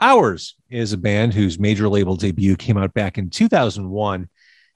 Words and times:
Ours 0.00 0.54
is 0.70 0.92
a 0.92 0.98
band 0.98 1.34
whose 1.34 1.58
major 1.58 1.88
label 1.88 2.16
debut 2.16 2.56
came 2.56 2.76
out 2.76 2.94
back 2.94 3.18
in 3.18 3.30
2001. 3.30 4.28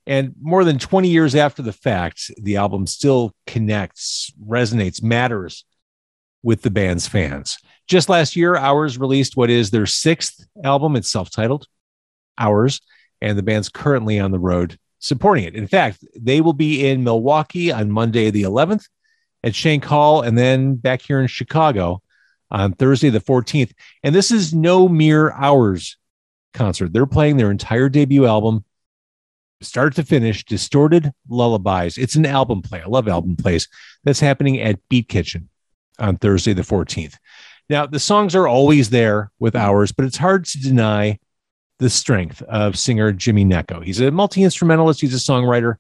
And 0.07 0.35
more 0.41 0.65
than 0.65 0.79
20 0.79 1.09
years 1.09 1.35
after 1.37 1.63
the 1.63 1.73
fact, 1.73 2.31
the 2.39 2.57
album 2.57 2.87
still 2.87 3.35
connects, 3.47 4.33
resonates, 4.45 5.03
matters 5.03 5.65
with 6.43 6.63
the 6.63 6.71
band's 6.71 7.07
fans. 7.07 7.59
Just 7.87 8.09
last 8.09 8.35
year, 8.35 8.57
Ours 8.57 8.99
released 8.99 9.37
what 9.37 9.51
is 9.51 9.71
their 9.71 9.87
sixth 9.87 10.45
album. 10.65 10.97
It's 10.97 11.11
self 11.11 11.31
titled 11.31 11.67
Ours, 12.37 12.81
and 13.21 13.39
the 13.39 13.45
band's 13.45 13.69
currently 13.69 14.19
on 14.19 14.33
the 14.33 14.41
road 14.41 14.77
supporting 14.99 15.45
it. 15.45 15.55
In 15.55 15.69
fact, 15.69 16.05
they 16.19 16.41
will 16.41 16.53
be 16.53 16.89
in 16.89 17.05
Milwaukee 17.05 17.71
on 17.71 17.91
Monday, 17.91 18.31
the 18.31 18.43
11th, 18.43 18.89
at 19.45 19.55
Shank 19.55 19.85
Hall, 19.85 20.23
and 20.23 20.37
then 20.37 20.75
back 20.75 21.03
here 21.03 21.21
in 21.21 21.27
Chicago 21.27 22.02
on 22.53 22.75
Thursday, 22.75 23.09
the 23.09 23.21
14th. 23.21 23.73
And 24.05 24.15
this 24.15 24.31
is 24.31 24.55
no 24.55 24.89
mere 24.89 25.33
Ours 25.33 25.97
concert. 26.55 26.93
They're 26.93 27.07
playing 27.07 27.39
their 27.39 27.51
entire 27.51 27.89
debut 27.89 28.27
album, 28.27 28.65
start 29.63 29.97
to 29.97 30.05
finish, 30.05 30.45
Distorted 30.45 31.11
Lullabies. 31.29 31.99
It's 31.99 32.15
an 32.15 32.27
album 32.27 32.63
play. 32.63 32.83
I 32.83 32.87
love 32.87 33.09
album 33.09 33.37
plays. 33.37 33.69
That's 34.05 34.21
happening 34.21 34.61
at 34.61 34.87
Beat 34.89 35.09
Kitchen 35.09 35.49
on 35.99 36.19
Thursday, 36.19 36.53
the 36.53 36.63
14th. 36.63 37.17
Now, 37.71 37.87
the 37.87 37.99
songs 37.99 38.35
are 38.35 38.47
always 38.47 38.91
there 38.91 39.31
with 39.39 39.57
Ours, 39.57 39.93
but 39.93 40.05
it's 40.05 40.19
hard 40.19 40.45
to 40.47 40.61
deny 40.61 41.19
the 41.79 41.89
strength 41.89 42.43
of 42.43 42.79
singer 42.79 43.13
Jimmy 43.13 43.45
Gnecco. 43.45 43.83
He's 43.83 44.01
a 44.01 44.11
multi 44.11 44.43
instrumentalist, 44.43 45.01
he's 45.01 45.15
a 45.15 45.33
songwriter, 45.33 45.77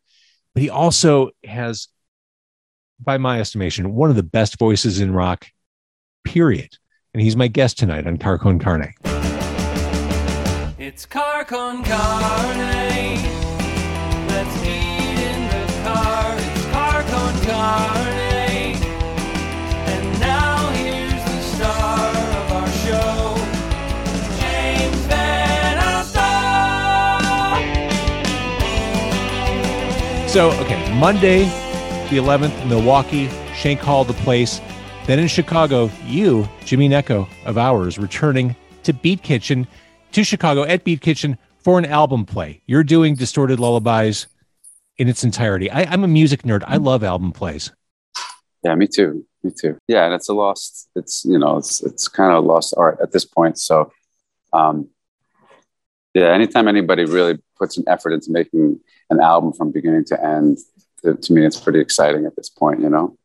but 0.54 0.62
he 0.62 0.70
also 0.70 1.30
has, 1.44 1.88
by 2.98 3.18
my 3.18 3.40
estimation, 3.40 3.94
one 3.94 4.08
of 4.08 4.16
the 4.16 4.22
best 4.22 4.58
voices 4.58 5.00
in 5.00 5.12
rock, 5.12 5.46
period. 6.24 6.76
And 7.14 7.22
he's 7.22 7.36
my 7.36 7.48
guest 7.48 7.78
tonight 7.78 8.06
on 8.06 8.16
Carcon 8.16 8.58
Carne. 8.58 8.94
It's 10.78 11.06
Carcon 11.06 11.84
carne. 11.84 12.58
Let's 14.26 14.56
eat 14.64 15.18
in 15.20 15.48
the 15.48 15.64
car. 15.84 16.34
It's 16.36 16.64
car 16.72 17.02
con 17.04 17.34
carne. 17.42 18.76
And 19.86 20.18
now 20.18 20.70
here's 20.70 21.22
the 21.24 21.40
star 21.54 22.08
of 22.08 22.52
our 22.52 22.68
show, 22.82 23.36
James 24.40 25.06
Van. 25.06 25.78
So, 30.28 30.50
okay, 30.62 30.80
Monday, 30.98 31.44
the 32.10 32.16
11th, 32.16 32.66
Milwaukee, 32.66 33.28
Shank 33.54 33.80
Hall, 33.80 34.02
the 34.04 34.14
place. 34.14 34.60
Then 35.04 35.18
in 35.18 35.26
Chicago, 35.26 35.90
you, 36.06 36.48
Jimmy 36.64 36.88
Gnecco 36.88 37.28
of 37.44 37.58
ours, 37.58 37.98
returning 37.98 38.54
to 38.84 38.92
Beat 38.92 39.22
Kitchen, 39.24 39.66
to 40.12 40.22
Chicago 40.22 40.62
at 40.62 40.84
Beat 40.84 41.00
Kitchen 41.00 41.38
for 41.58 41.76
an 41.80 41.84
album 41.84 42.24
play. 42.24 42.62
You're 42.66 42.84
doing 42.84 43.16
Distorted 43.16 43.58
Lullabies 43.58 44.28
in 44.98 45.08
its 45.08 45.24
entirety. 45.24 45.68
I, 45.72 45.82
I'm 45.82 46.04
a 46.04 46.08
music 46.08 46.42
nerd. 46.42 46.62
I 46.68 46.76
love 46.76 47.02
album 47.02 47.32
plays. 47.32 47.72
Yeah, 48.62 48.76
me 48.76 48.86
too. 48.86 49.26
Me 49.42 49.50
too. 49.50 49.76
Yeah, 49.88 50.04
and 50.04 50.14
it's 50.14 50.28
a 50.28 50.34
lost. 50.34 50.88
It's 50.94 51.24
you 51.24 51.36
know, 51.36 51.56
it's 51.56 51.82
it's 51.82 52.06
kind 52.06 52.30
of 52.30 52.44
a 52.44 52.46
lost 52.46 52.72
art 52.76 52.98
at 53.02 53.10
this 53.10 53.24
point. 53.24 53.58
So, 53.58 53.90
um, 54.52 54.88
yeah, 56.14 56.32
anytime 56.32 56.68
anybody 56.68 57.06
really 57.06 57.38
puts 57.58 57.76
an 57.76 57.82
effort 57.88 58.12
into 58.12 58.30
making 58.30 58.78
an 59.10 59.20
album 59.20 59.52
from 59.52 59.72
beginning 59.72 60.04
to 60.06 60.24
end, 60.24 60.58
to, 61.02 61.14
to 61.14 61.32
me, 61.32 61.44
it's 61.44 61.58
pretty 61.58 61.80
exciting 61.80 62.24
at 62.24 62.36
this 62.36 62.48
point. 62.48 62.82
You 62.82 62.88
know. 62.88 63.18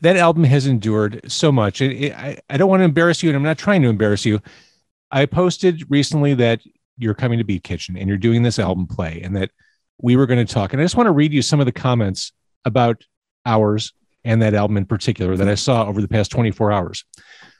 That 0.00 0.16
album 0.16 0.44
has 0.44 0.66
endured 0.66 1.20
so 1.30 1.50
much. 1.50 1.80
It, 1.80 1.92
it, 1.92 2.12
I, 2.14 2.38
I 2.50 2.56
don't 2.56 2.68
want 2.68 2.80
to 2.80 2.84
embarrass 2.84 3.22
you, 3.22 3.30
and 3.30 3.36
I'm 3.36 3.42
not 3.42 3.58
trying 3.58 3.82
to 3.82 3.88
embarrass 3.88 4.24
you. 4.24 4.40
I 5.10 5.26
posted 5.26 5.84
recently 5.90 6.34
that 6.34 6.60
you're 6.98 7.14
coming 7.14 7.38
to 7.38 7.44
Beat 7.44 7.62
Kitchen 7.62 7.96
and 7.96 8.08
you're 8.08 8.16
doing 8.18 8.42
this 8.42 8.58
album 8.58 8.86
play, 8.86 9.20
and 9.22 9.36
that 9.36 9.50
we 10.00 10.16
were 10.16 10.26
going 10.26 10.44
to 10.44 10.52
talk. 10.52 10.72
And 10.72 10.80
I 10.80 10.84
just 10.84 10.96
want 10.96 11.06
to 11.06 11.12
read 11.12 11.32
you 11.32 11.42
some 11.42 11.60
of 11.60 11.66
the 11.66 11.72
comments 11.72 12.32
about 12.64 13.04
ours 13.44 13.92
and 14.24 14.42
that 14.42 14.54
album 14.54 14.76
in 14.76 14.84
particular 14.86 15.36
that 15.36 15.48
I 15.48 15.54
saw 15.54 15.86
over 15.86 16.02
the 16.02 16.08
past 16.08 16.30
24 16.32 16.72
hours. 16.72 17.04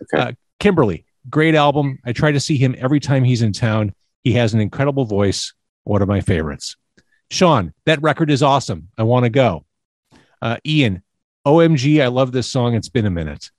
Okay. 0.03 0.22
Uh, 0.22 0.32
Kimberly, 0.59 1.05
great 1.31 1.55
album. 1.55 1.99
I 2.05 2.12
try 2.12 2.32
to 2.32 2.41
see 2.41 2.56
him 2.56 2.75
every 2.78 3.00
time 3.00 3.25
he's 3.25 3.43
in 3.43 3.53
town. 3.53 3.94
He 4.25 4.32
has 4.32 4.53
an 4.53 4.61
incredible 4.61 5.05
voice. 5.05 5.55
One 5.84 6.03
of 6.03 6.09
my 6.09 6.21
favorites. 6.21 6.77
Sean, 7.31 7.72
that 7.84 8.03
record 8.03 8.31
is 8.31 8.43
awesome. 8.43 8.88
I 8.99 9.05
want 9.05 9.25
to 9.25 9.31
go. 9.31 9.65
Uh, 10.43 10.56
Ian, 10.66 11.03
OMG, 11.47 12.03
I 12.03 12.09
love 12.09 12.33
this 12.33 12.51
song. 12.51 12.75
It's 12.75 12.89
been 12.89 13.07
a 13.07 13.11
minute. 13.11 13.51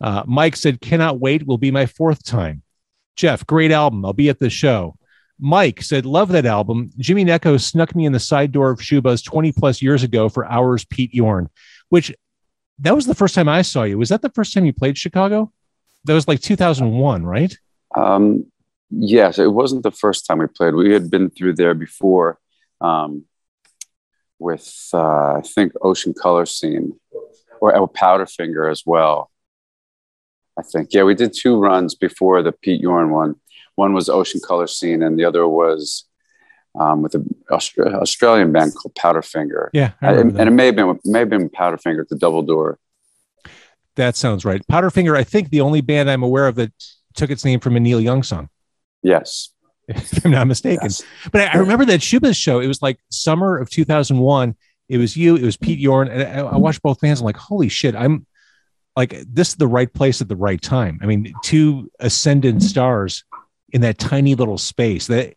Uh, 0.00 0.24
Mike 0.26 0.56
said, 0.56 0.80
cannot 0.80 1.20
wait. 1.20 1.46
Will 1.46 1.58
be 1.58 1.70
my 1.70 1.86
fourth 1.86 2.24
time. 2.24 2.62
Jeff, 3.14 3.46
great 3.46 3.70
album. 3.70 4.04
I'll 4.04 4.12
be 4.12 4.28
at 4.28 4.40
the 4.40 4.50
show. 4.50 4.96
Mike 5.38 5.82
said, 5.82 6.04
love 6.06 6.28
that 6.30 6.44
album. 6.44 6.90
Jimmy 6.98 7.24
Gnecco 7.24 7.60
snuck 7.60 7.94
me 7.94 8.04
in 8.04 8.12
the 8.12 8.20
side 8.20 8.52
door 8.52 8.70
of 8.70 8.80
Schubas 8.80 9.24
20 9.24 9.52
plus 9.52 9.80
years 9.80 10.02
ago 10.02 10.28
for 10.28 10.44
Ours 10.46 10.84
Pete 10.84 11.14
Yorn, 11.14 11.48
which 11.88 12.14
that 12.80 12.94
was 12.94 13.06
the 13.06 13.14
first 13.14 13.34
time 13.34 13.48
I 13.48 13.62
saw 13.62 13.84
you. 13.84 13.96
Was 13.96 14.08
that 14.08 14.22
the 14.22 14.30
first 14.30 14.52
time 14.52 14.64
you 14.64 14.72
played 14.72 14.98
Chicago? 14.98 15.52
That 16.04 16.14
was 16.14 16.26
like 16.26 16.40
2001, 16.40 17.24
right? 17.24 17.56
Um, 17.94 18.46
yes, 18.90 19.38
it 19.38 19.52
wasn't 19.52 19.82
the 19.82 19.90
first 19.90 20.26
time 20.26 20.38
we 20.38 20.46
played. 20.46 20.74
We 20.74 20.92
had 20.92 21.10
been 21.10 21.30
through 21.30 21.54
there 21.54 21.74
before 21.74 22.38
um, 22.80 23.24
with, 24.38 24.88
uh, 24.92 25.34
I 25.34 25.42
think, 25.42 25.72
Ocean 25.80 26.12
Colour 26.12 26.46
Scene 26.46 26.98
or 27.74 27.82
oh, 27.82 27.86
Powderfinger 27.88 28.70
as 28.70 28.82
well. 28.86 29.30
I 30.58 30.62
think. 30.62 30.88
Yeah, 30.92 31.02
we 31.02 31.14
did 31.14 31.32
two 31.34 31.58
runs 31.58 31.94
before 31.94 32.42
the 32.42 32.52
Pete 32.52 32.80
Yorn 32.80 33.10
one. 33.10 33.36
One 33.74 33.92
was 33.92 34.08
Ocean 34.08 34.40
Colour 34.46 34.66
Scene, 34.66 35.02
and 35.02 35.18
the 35.18 35.24
other 35.24 35.46
was 35.46 36.04
um, 36.78 37.02
with 37.02 37.14
an 37.14 37.34
Austra- 37.50 37.94
Australian 37.94 38.52
band 38.52 38.74
called 38.74 38.94
Powderfinger. 38.94 39.68
Yeah. 39.72 39.92
I 40.00 40.14
And, 40.14 40.38
and 40.38 40.48
it 40.48 40.52
may 40.52 40.66
have 40.66 40.76
been 40.76 40.98
may 41.04 41.20
have 41.20 41.28
been 41.30 41.50
Powderfinger 41.50 42.00
at 42.00 42.08
the 42.08 42.16
Double 42.16 42.42
Door. 42.42 42.78
that 43.96 44.16
sounds 44.16 44.44
right. 44.44 44.62
Powderfinger, 44.66 45.16
I 45.16 45.24
think 45.24 45.50
the 45.50 45.60
only 45.60 45.80
band 45.82 46.10
I'm 46.10 46.22
aware 46.22 46.46
of 46.46 46.54
that 46.56 46.72
took 47.14 47.30
its 47.30 47.44
name 47.44 47.60
from 47.60 47.76
a 47.76 47.80
Neil 47.80 48.00
Young 48.00 48.22
song, 48.22 48.48
Yes. 49.02 49.50
if 49.88 50.24
I'm 50.24 50.32
not 50.32 50.46
mistaken. 50.46 50.84
yes. 50.86 51.02
But 51.32 51.42
I, 51.42 51.46
I 51.46 51.56
remember 51.58 51.84
that 51.86 52.00
Schubas 52.00 52.36
show. 52.36 52.60
It 52.60 52.66
was 52.66 52.82
like 52.82 52.98
summer 53.10 53.56
of 53.58 53.70
2001. 53.70 54.56
It 54.88 54.98
was 54.98 55.16
you, 55.16 55.36
it 55.36 55.42
was 55.42 55.56
Pete 55.56 55.78
Yorn. 55.78 56.08
And 56.08 56.22
I, 56.22 56.40
I 56.42 56.56
watched 56.56 56.82
both 56.82 57.00
bands. 57.00 57.20
I'm 57.20 57.26
like, 57.26 57.36
holy 57.36 57.68
shit, 57.68 57.94
I'm 57.94 58.26
like, 58.96 59.14
this 59.28 59.50
is 59.50 59.56
the 59.56 59.66
right 59.66 59.92
place 59.92 60.20
at 60.20 60.28
the 60.28 60.36
right 60.36 60.60
time. 60.60 60.98
I 61.02 61.06
mean, 61.06 61.34
two 61.42 61.90
ascendant 62.00 62.62
stars 62.62 63.24
in 63.72 63.80
that 63.82 63.98
tiny 63.98 64.34
little 64.34 64.58
space. 64.58 65.06
That 65.08 65.34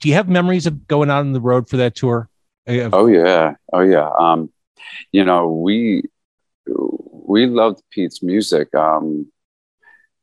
do 0.00 0.08
you 0.08 0.14
have 0.14 0.28
memories 0.28 0.66
of 0.66 0.86
going 0.86 1.10
out 1.10 1.20
on 1.20 1.32
the 1.32 1.40
road 1.40 1.68
for 1.68 1.76
that 1.78 1.94
tour? 1.94 2.28
Oh 2.66 3.06
yeah. 3.06 3.54
Oh 3.72 3.80
yeah. 3.80 4.10
Um, 4.18 4.50
you 5.12 5.24
know, 5.24 5.48
we 5.48 6.02
we 6.66 7.46
loved 7.46 7.82
Pete's 7.90 8.22
music, 8.22 8.74
um, 8.74 9.30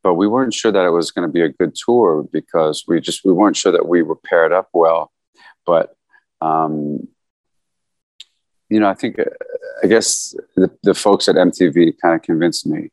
but 0.04 0.16
we 0.16 0.28
weren't 0.28 0.54
sure 0.54 0.72
that 0.72 0.86
it 0.86 0.90
was 0.90 1.12
going 1.12 1.28
to 1.28 1.32
be 1.32 1.42
a 1.42 1.50
good 1.50 1.76
tour 1.76 2.28
because 2.32 2.86
we 2.88 3.00
just 3.00 3.26
we 3.26 3.34
weren't 3.34 3.58
sure 3.58 3.72
that 3.72 3.88
we 3.88 4.02
were 4.02 4.16
paired 4.16 4.52
up 4.52 4.70
well. 4.74 5.12
But 5.66 5.94
um, 6.42 7.08
you 8.72 8.80
know, 8.80 8.90
I 8.90 8.94
think 8.94 9.20
uh, 9.20 9.26
I 9.84 9.88
guess 9.88 10.34
the, 10.56 10.72
the 10.82 10.94
folks 10.94 11.28
at 11.28 11.36
MTV 11.36 11.94
kind 12.02 12.16
of 12.16 12.22
convinced 12.22 12.66
me 12.66 12.90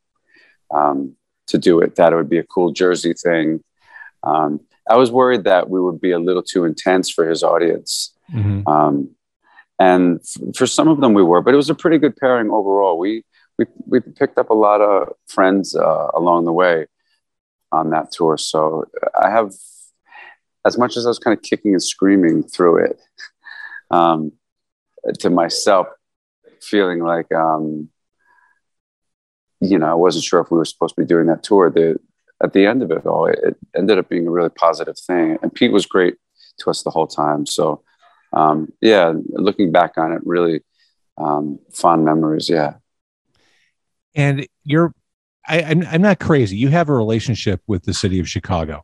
um, 0.71 1.15
to 1.47 1.57
do 1.57 1.79
it. 1.79 1.95
That 1.95 2.11
it 2.11 2.17
would 2.17 2.29
be 2.29 2.37
a 2.37 2.43
cool 2.43 2.71
Jersey 2.71 3.13
thing. 3.13 3.63
Um, 4.23 4.59
I 4.89 4.97
was 4.97 5.09
worried 5.09 5.45
that 5.45 5.69
we 5.69 5.79
would 5.79 6.01
be 6.01 6.11
a 6.11 6.19
little 6.19 6.43
too 6.43 6.65
intense 6.65 7.09
for 7.09 7.27
his 7.27 7.43
audience. 7.43 8.13
mhm. 8.31 8.67
Um, 8.67 9.15
and 9.79 10.19
f- 10.19 10.55
for 10.57 10.67
some 10.67 10.89
of 10.89 10.99
them 10.99 11.13
we 11.13 11.23
were, 11.23 11.41
but 11.41 11.53
it 11.53 11.57
was 11.57 11.69
a 11.69 11.75
pretty 11.75 11.97
good 11.97 12.17
pairing 12.17 12.51
overall. 12.51 12.97
We 12.97 13.23
we 13.57 13.65
we 13.85 14.01
picked 14.01 14.37
up 14.37 14.49
a 14.49 14.61
lot 14.67 14.81
of 14.81 15.13
friends 15.27 15.75
uh, 15.75 16.07
along 16.13 16.43
the 16.43 16.51
way 16.51 16.87
on 17.71 17.91
that 17.91 18.11
tour. 18.11 18.37
So 18.37 18.85
I 19.17 19.29
have, 19.29 19.53
as 20.65 20.77
much 20.77 20.97
as 20.97 21.05
I 21.05 21.09
was 21.09 21.19
kind 21.19 21.37
of 21.37 21.41
kicking 21.43 21.71
and 21.71 21.81
screaming 21.81 22.43
through 22.43 22.83
it, 22.87 22.99
um, 23.91 24.33
to 25.19 25.29
myself, 25.29 25.87
feeling 26.61 26.99
like 26.99 27.31
um, 27.33 27.89
you 29.61 29.77
know 29.77 29.87
I 29.87 29.95
wasn't 29.95 30.25
sure 30.25 30.41
if 30.41 30.51
we 30.51 30.57
were 30.57 30.65
supposed 30.65 30.95
to 30.95 31.01
be 31.01 31.07
doing 31.07 31.27
that 31.27 31.43
tour. 31.43 31.69
The 31.69 31.99
at 32.41 32.53
the 32.53 32.65
end 32.65 32.83
of 32.83 32.91
it 32.91 33.05
all, 33.05 33.25
it, 33.25 33.39
it 33.43 33.57
ended 33.75 33.97
up 33.97 34.09
being 34.09 34.27
a 34.27 34.31
really 34.31 34.49
positive 34.49 34.97
thing, 34.97 35.37
and 35.41 35.53
Pete 35.53 35.71
was 35.71 35.85
great 35.85 36.15
to 36.59 36.69
us 36.69 36.83
the 36.83 36.91
whole 36.91 37.07
time. 37.07 37.45
So 37.45 37.83
um, 38.33 38.71
yeah, 38.81 39.13
looking 39.29 39.71
back 39.71 39.97
on 39.97 40.13
it, 40.13 40.21
really 40.23 40.61
um, 41.17 41.59
fond 41.73 42.05
memories. 42.05 42.49
Yeah. 42.49 42.75
And 44.15 44.47
you're, 44.63 44.93
I, 45.47 45.63
I'm, 45.63 45.83
I'm 45.87 46.01
not 46.01 46.19
crazy. 46.19 46.57
You 46.57 46.69
have 46.69 46.89
a 46.89 46.93
relationship 46.93 47.61
with 47.67 47.83
the 47.83 47.93
city 47.93 48.19
of 48.19 48.29
Chicago. 48.29 48.83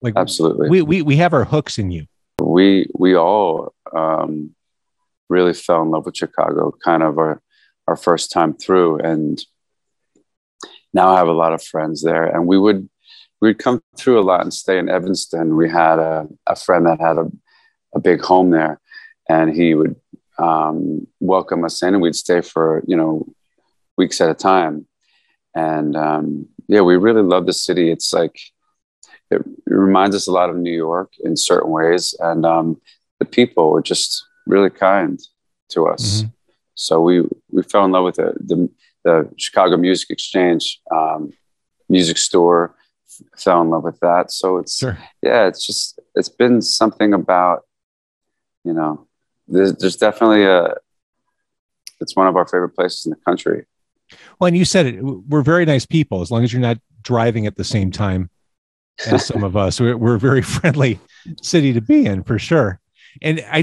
Like 0.00 0.14
Absolutely. 0.16 0.70
we, 0.70 0.82
we, 0.82 1.02
we 1.02 1.16
have 1.16 1.32
our 1.32 1.44
hooks 1.44 1.78
in 1.78 1.90
you. 1.90 2.06
we 2.40 2.86
we 2.94 3.16
all 3.16 3.74
um, 3.92 4.54
really 5.28 5.54
fell 5.54 5.82
in 5.82 5.90
love 5.90 6.06
with 6.06 6.16
Chicago, 6.16 6.74
kind 6.84 7.02
of 7.02 7.18
our 7.18 7.42
our 7.86 7.96
first 7.96 8.30
time 8.30 8.54
through, 8.54 8.98
and 8.98 9.42
now 10.92 11.10
I 11.10 11.16
have 11.18 11.28
a 11.28 11.32
lot 11.32 11.52
of 11.52 11.62
friends 11.62 12.02
there, 12.02 12.24
and 12.24 12.46
we 12.46 12.58
would 12.58 12.88
we'd 13.40 13.58
come 13.58 13.82
through 13.96 14.20
a 14.20 14.22
lot 14.22 14.42
and 14.42 14.52
stay 14.52 14.78
in 14.78 14.88
Evanston. 14.88 15.56
We 15.56 15.70
had 15.70 15.98
a, 15.98 16.26
a 16.46 16.56
friend 16.56 16.86
that 16.86 17.00
had 17.00 17.18
a, 17.18 17.30
a 17.94 18.00
big 18.00 18.20
home 18.20 18.50
there, 18.50 18.80
and 19.28 19.54
he 19.54 19.74
would 19.74 19.96
um, 20.38 21.06
welcome 21.20 21.64
us 21.64 21.82
in, 21.82 21.94
and 21.94 22.02
we'd 22.02 22.16
stay 22.16 22.40
for 22.40 22.82
you 22.86 22.96
know 22.96 23.26
weeks 23.96 24.20
at 24.20 24.30
a 24.30 24.34
time. 24.34 24.86
And 25.54 25.96
um, 25.96 26.48
yeah, 26.68 26.82
we 26.82 26.96
really 26.96 27.22
love 27.22 27.46
the 27.46 27.52
city. 27.52 27.90
It's 27.90 28.12
like 28.12 28.38
it, 29.30 29.42
reminds 29.66 30.14
us 30.14 30.26
a 30.26 30.32
lot 30.32 30.50
of 30.50 30.56
New 30.56 30.74
York 30.74 31.12
in 31.20 31.36
certain 31.36 31.70
ways, 31.70 32.14
and 32.20 32.44
um, 32.46 32.80
the 33.18 33.24
people 33.24 33.70
were 33.70 33.82
just 33.82 34.24
really 34.48 34.70
kind 34.70 35.20
to 35.70 35.86
us. 35.86 36.22
Mm-hmm. 36.22 36.28
So 36.74 37.00
we 37.00 37.22
we 37.50 37.62
fell 37.62 37.84
in 37.84 37.92
love 37.92 38.04
with 38.04 38.18
it. 38.18 38.34
The 38.46 38.68
the 39.04 39.30
Chicago 39.36 39.76
Music 39.76 40.10
Exchange 40.10 40.80
um, 40.90 41.32
music 41.88 42.18
store 42.18 42.74
fell 43.36 43.62
in 43.62 43.70
love 43.70 43.84
with 43.84 43.98
that. 44.00 44.30
So 44.30 44.58
it's 44.58 44.78
sure. 44.78 44.98
yeah, 45.22 45.46
it's 45.46 45.64
just 45.66 46.00
it's 46.14 46.28
been 46.28 46.62
something 46.62 47.14
about 47.14 47.64
you 48.64 48.72
know 48.72 49.06
there's, 49.46 49.74
there's 49.76 49.96
definitely 49.96 50.44
a 50.44 50.74
it's 52.00 52.14
one 52.16 52.28
of 52.28 52.36
our 52.36 52.46
favorite 52.46 52.70
places 52.70 53.06
in 53.06 53.10
the 53.10 53.16
country. 53.16 53.66
Well, 54.38 54.48
and 54.48 54.56
you 54.56 54.64
said 54.64 54.86
it. 54.86 55.02
We're 55.02 55.42
very 55.42 55.64
nice 55.64 55.84
people 55.84 56.22
as 56.22 56.30
long 56.30 56.44
as 56.44 56.52
you're 56.52 56.62
not 56.62 56.78
driving 57.02 57.46
at 57.46 57.56
the 57.56 57.64
same 57.64 57.90
time 57.90 58.30
as 59.06 59.26
some 59.26 59.44
of 59.44 59.56
us. 59.56 59.80
We're, 59.80 59.96
we're 59.96 60.14
a 60.14 60.18
very 60.18 60.42
friendly 60.56 60.98
city 61.42 61.72
to 61.72 61.80
be 61.80 62.06
in 62.06 62.22
for 62.24 62.38
sure. 62.38 62.80
And 63.22 63.44
I, 63.50 63.62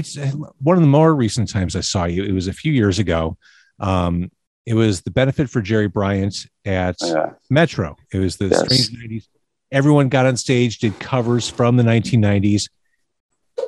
one 0.60 0.76
of 0.76 0.82
the 0.82 0.88
more 0.88 1.14
recent 1.14 1.48
times 1.48 1.76
I 1.76 1.80
saw 1.80 2.04
you, 2.04 2.24
it 2.24 2.32
was 2.32 2.48
a 2.48 2.52
few 2.52 2.72
years 2.72 2.98
ago. 2.98 3.36
Um, 3.80 4.30
it 4.64 4.74
was 4.74 5.02
the 5.02 5.10
benefit 5.10 5.48
for 5.48 5.60
Jerry 5.60 5.86
Bryant 5.88 6.46
at 6.64 6.96
yeah. 7.00 7.32
Metro. 7.48 7.96
It 8.12 8.18
was 8.18 8.36
the 8.36 8.48
yes. 8.48 8.64
strange 8.64 8.90
90s. 8.90 9.28
Everyone 9.70 10.08
got 10.08 10.26
on 10.26 10.36
stage, 10.36 10.78
did 10.78 10.98
covers 10.98 11.48
from 11.48 11.76
the 11.76 11.82
1990s. 11.82 12.68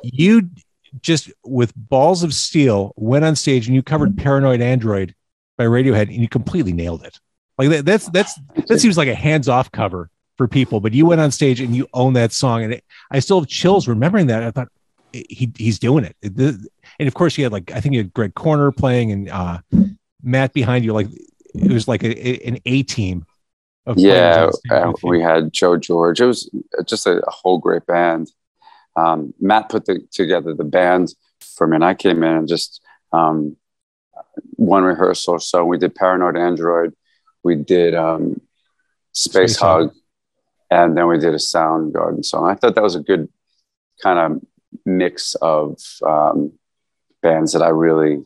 You 0.03 0.49
just 1.01 1.31
with 1.43 1.71
balls 1.75 2.23
of 2.23 2.33
steel 2.33 2.93
went 2.95 3.23
on 3.23 3.35
stage 3.35 3.67
and 3.67 3.75
you 3.75 3.83
covered 3.83 4.17
Paranoid 4.17 4.61
Android 4.61 5.13
by 5.57 5.65
Radiohead 5.65 6.07
and 6.07 6.15
you 6.15 6.27
completely 6.27 6.73
nailed 6.73 7.03
it. 7.03 7.19
Like 7.57 7.69
that, 7.69 7.85
that's 7.85 8.09
that's 8.09 8.39
that 8.67 8.79
seems 8.79 8.97
like 8.97 9.09
a 9.09 9.15
hands-off 9.15 9.71
cover 9.71 10.09
for 10.37 10.47
people, 10.47 10.79
but 10.79 10.93
you 10.93 11.05
went 11.05 11.19
on 11.19 11.31
stage 11.31 11.59
and 11.59 11.75
you 11.75 11.87
own 11.93 12.13
that 12.13 12.31
song, 12.31 12.63
and 12.63 12.73
it, 12.73 12.85
I 13.11 13.19
still 13.19 13.41
have 13.41 13.49
chills 13.49 13.87
remembering 13.89 14.27
that. 14.27 14.41
I 14.41 14.51
thought 14.51 14.69
he 15.13 15.51
he's 15.57 15.79
doing 15.79 16.03
it, 16.03 16.15
and 16.21 17.07
of 17.07 17.13
course 17.13 17.37
you 17.37 17.45
had 17.45 17.51
like 17.51 17.71
I 17.71 17.81
think 17.81 17.93
you 17.93 18.01
had 18.01 18.13
Greg 18.13 18.35
Corner 18.35 18.71
playing 18.71 19.11
and 19.11 19.29
uh, 19.29 19.59
Matt 20.21 20.53
behind 20.53 20.85
you, 20.85 20.93
like 20.93 21.07
it 21.53 21.71
was 21.71 21.87
like 21.87 22.03
a, 22.03 22.47
an 22.47 22.57
A 22.65 22.83
team. 22.83 23.25
yeah, 23.95 24.49
uh, 24.71 24.93
we 25.03 25.21
had 25.21 25.51
Joe 25.51 25.77
George. 25.77 26.21
It 26.21 26.25
was 26.25 26.49
just 26.85 27.07
a, 27.07 27.21
a 27.25 27.31
whole 27.31 27.57
great 27.57 27.85
band. 27.85 28.31
Um, 28.95 29.33
Matt 29.39 29.69
put 29.69 29.85
the, 29.85 30.05
together 30.11 30.53
the 30.53 30.63
band 30.63 31.13
for 31.39 31.67
me, 31.67 31.75
and 31.75 31.85
I 31.85 31.93
came 31.93 32.23
in 32.23 32.37
and 32.37 32.47
just 32.47 32.81
um, 33.11 33.55
one 34.55 34.83
rehearsal 34.83 35.39
so. 35.39 35.65
We 35.65 35.77
did 35.77 35.95
Paranoid 35.95 36.37
Android, 36.37 36.93
we 37.43 37.55
did 37.55 37.95
um, 37.95 38.41
Space, 39.13 39.57
Spacehog, 39.57 39.87
Hug, 39.87 39.93
and 40.69 40.97
then 40.97 41.07
we 41.07 41.17
did 41.17 41.33
a 41.33 41.37
Soundgarden 41.37 42.23
song. 42.23 42.49
I 42.49 42.55
thought 42.55 42.75
that 42.75 42.83
was 42.83 42.95
a 42.95 43.01
good 43.01 43.29
kind 44.01 44.19
of 44.19 44.41
mix 44.85 45.35
of 45.35 45.79
um, 46.05 46.53
bands 47.21 47.53
that 47.53 47.61
I 47.61 47.69
really 47.69 48.23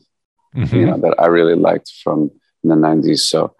mm-hmm. 0.54 0.76
you 0.76 0.86
know, 0.86 0.98
that 0.98 1.14
I 1.18 1.26
really 1.26 1.54
liked 1.54 1.92
from 2.02 2.30
the 2.62 2.74
90s. 2.74 3.20
So, 3.20 3.54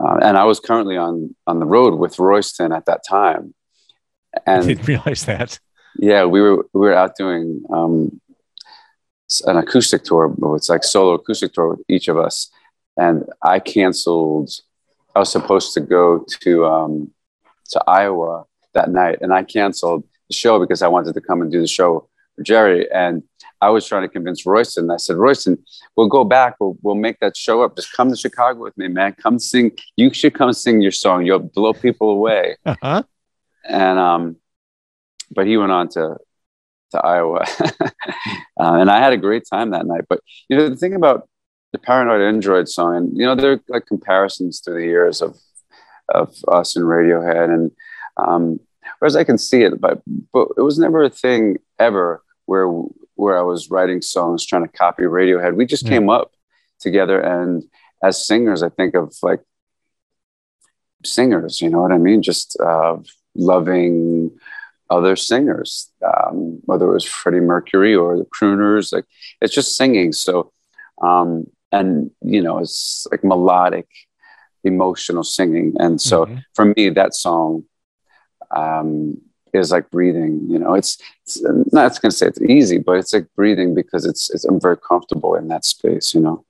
uh, 0.00 0.18
and 0.22 0.36
I 0.36 0.44
was 0.44 0.60
currently 0.60 0.96
on 0.96 1.34
on 1.46 1.60
the 1.60 1.66
road 1.66 1.98
with 1.98 2.18
Royston 2.18 2.72
at 2.72 2.86
that 2.86 3.02
time. 3.08 3.54
And 4.46 4.64
I 4.64 4.66
didn't 4.66 4.88
realize 4.88 5.26
that. 5.26 5.60
Yeah, 5.96 6.24
we 6.24 6.40
were 6.40 6.66
we 6.72 6.80
were 6.80 6.94
out 6.94 7.14
doing 7.14 7.62
um, 7.72 8.20
an 9.46 9.56
acoustic 9.56 10.02
tour. 10.02 10.26
But 10.26 10.54
it's 10.54 10.68
like 10.68 10.82
solo 10.82 11.12
acoustic 11.12 11.52
tour 11.52 11.68
with 11.68 11.82
each 11.88 12.08
of 12.08 12.18
us, 12.18 12.50
and 12.96 13.26
I 13.42 13.60
canceled. 13.60 14.50
I 15.14 15.20
was 15.20 15.30
supposed 15.30 15.72
to 15.74 15.80
go 15.80 16.26
to 16.40 16.66
um, 16.66 17.12
to 17.70 17.84
Iowa 17.86 18.44
that 18.72 18.90
night, 18.90 19.18
and 19.20 19.32
I 19.32 19.44
canceled 19.44 20.02
the 20.28 20.34
show 20.34 20.58
because 20.58 20.82
I 20.82 20.88
wanted 20.88 21.14
to 21.14 21.20
come 21.20 21.40
and 21.40 21.52
do 21.52 21.60
the 21.60 21.68
show 21.68 22.08
Jerry. 22.42 22.90
And 22.90 23.22
I 23.60 23.70
was 23.70 23.86
trying 23.86 24.02
to 24.02 24.08
convince 24.08 24.44
Royston. 24.44 24.90
I 24.90 24.96
said, 24.96 25.16
Royston, 25.16 25.64
we'll 25.96 26.08
go 26.08 26.24
back. 26.24 26.56
We'll, 26.60 26.76
we'll 26.82 26.94
make 26.94 27.18
that 27.20 27.36
show 27.36 27.62
up. 27.62 27.76
Just 27.76 27.92
come 27.92 28.10
to 28.10 28.16
Chicago 28.16 28.60
with 28.60 28.76
me, 28.76 28.88
man. 28.88 29.14
Come 29.14 29.38
sing. 29.38 29.72
You 29.96 30.12
should 30.12 30.34
come 30.34 30.52
sing 30.52 30.80
your 30.80 30.92
song. 30.92 31.24
You'll 31.24 31.38
blow 31.38 31.72
people 31.72 32.10
away. 32.10 32.56
Uh-huh. 32.66 33.02
And, 33.66 33.98
um, 33.98 34.36
but 35.30 35.46
he 35.46 35.56
went 35.56 35.72
on 35.72 35.88
to, 35.90 36.16
to 36.92 36.98
Iowa. 36.98 37.44
uh, 37.80 37.88
and 38.58 38.90
I 38.90 38.98
had 38.98 39.12
a 39.12 39.18
great 39.18 39.44
time 39.50 39.70
that 39.70 39.86
night. 39.86 40.04
But, 40.08 40.20
you 40.48 40.56
know, 40.56 40.68
the 40.68 40.76
thing 40.76 40.94
about 40.94 41.28
the 41.72 41.78
Paranoid 41.78 42.20
Android 42.20 42.68
song, 42.68 42.96
and, 42.96 43.16
you 43.16 43.24
know, 43.24 43.34
there 43.34 43.52
are 43.52 43.60
like 43.68 43.86
comparisons 43.86 44.60
through 44.60 44.80
the 44.80 44.86
years 44.86 45.22
of, 45.22 45.38
of 46.08 46.34
us 46.48 46.76
and 46.76 46.84
Radiohead. 46.84 47.52
And, 47.52 47.70
um, 48.16 48.60
whereas 48.98 49.16
I 49.16 49.24
can 49.24 49.38
see 49.38 49.62
it, 49.62 49.80
but, 49.80 50.02
but 50.32 50.48
it 50.56 50.62
was 50.62 50.78
never 50.78 51.02
a 51.02 51.10
thing 51.10 51.56
ever 51.78 52.22
where 52.46 52.68
where 53.16 53.38
I 53.38 53.42
was 53.42 53.70
writing 53.70 54.02
songs 54.02 54.44
trying 54.44 54.66
to 54.66 54.76
copy 54.76 55.02
Radiohead. 55.02 55.54
We 55.54 55.66
just 55.66 55.84
yeah. 55.84 55.90
came 55.90 56.10
up 56.10 56.32
together, 56.80 57.20
and 57.20 57.64
as 58.02 58.26
singers, 58.26 58.62
I 58.62 58.68
think 58.68 58.94
of 58.94 59.14
like 59.22 59.40
singers. 61.04 61.60
You 61.60 61.70
know 61.70 61.80
what 61.80 61.92
I 61.92 61.98
mean? 61.98 62.22
Just 62.22 62.58
uh, 62.60 62.96
loving 63.34 64.32
other 64.90 65.16
singers, 65.16 65.90
um, 66.04 66.60
whether 66.64 66.86
it 66.86 66.94
was 66.94 67.04
Freddie 67.04 67.40
Mercury 67.40 67.94
or 67.94 68.16
the 68.16 68.26
crooners. 68.26 68.92
Like 68.92 69.06
it's 69.40 69.54
just 69.54 69.76
singing. 69.76 70.12
So, 70.12 70.52
um, 71.00 71.46
and 71.72 72.10
you 72.22 72.42
know, 72.42 72.58
it's 72.58 73.06
like 73.10 73.24
melodic, 73.24 73.88
emotional 74.62 75.24
singing. 75.24 75.74
And 75.78 76.00
so, 76.00 76.26
mm-hmm. 76.26 76.38
for 76.54 76.66
me, 76.76 76.90
that 76.90 77.14
song. 77.14 77.64
Um, 78.50 79.20
is 79.54 79.70
like 79.70 79.90
breathing. 79.90 80.46
You 80.48 80.58
know, 80.58 80.74
it's, 80.74 80.98
it's 81.22 81.40
not 81.42 82.00
going 82.00 82.10
to 82.10 82.16
say 82.16 82.26
it's 82.26 82.40
easy, 82.42 82.78
but 82.78 82.98
it's 82.98 83.12
like 83.12 83.26
breathing 83.36 83.74
because 83.74 84.04
it's, 84.04 84.30
it's 84.30 84.44
I'm 84.44 84.60
very 84.60 84.76
comfortable 84.76 85.34
in 85.34 85.48
that 85.48 85.64
space. 85.64 86.14
You 86.14 86.20
know. 86.20 86.44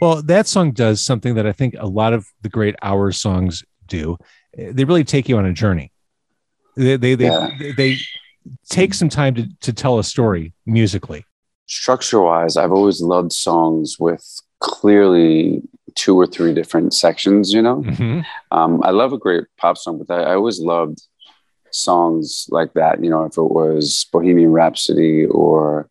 Well, 0.00 0.22
that 0.22 0.46
song 0.46 0.72
does 0.72 1.04
something 1.04 1.34
that 1.34 1.46
I 1.46 1.52
think 1.52 1.74
a 1.78 1.86
lot 1.86 2.12
of 2.12 2.26
the 2.42 2.48
great 2.48 2.74
Ours 2.82 3.20
songs 3.20 3.62
do. 3.86 4.16
They 4.56 4.84
really 4.84 5.04
take 5.04 5.28
you 5.28 5.36
on 5.36 5.44
a 5.44 5.52
journey. 5.52 5.92
They 6.76 6.96
they 6.96 7.14
they, 7.14 7.26
yeah. 7.26 7.50
they, 7.58 7.72
they 7.72 7.96
take 8.68 8.94
some 8.94 9.08
time 9.08 9.34
to, 9.34 9.46
to 9.60 9.72
tell 9.72 9.98
a 9.98 10.04
story 10.04 10.54
musically. 10.64 11.24
Structure 11.66 12.20
wise, 12.20 12.56
I've 12.56 12.72
always 12.72 13.00
loved 13.00 13.32
songs 13.32 13.96
with 14.00 14.24
clearly 14.60 15.62
two 15.94 16.18
or 16.18 16.26
three 16.26 16.54
different 16.54 16.94
sections. 16.94 17.52
You 17.52 17.62
know, 17.62 17.82
mm-hmm. 17.82 18.20
um, 18.56 18.80
I 18.82 18.90
love 18.90 19.12
a 19.12 19.18
great 19.18 19.44
pop 19.56 19.76
song, 19.76 20.02
but 20.02 20.12
I, 20.12 20.30
I 20.30 20.34
always 20.34 20.58
loved 20.58 21.02
songs 21.74 22.46
like 22.50 22.74
that. 22.74 23.02
You 23.02 23.10
know, 23.10 23.24
if 23.24 23.36
it 23.36 23.42
was 23.42 24.06
Bohemian 24.12 24.52
Rhapsody 24.52 25.26
or, 25.26 25.88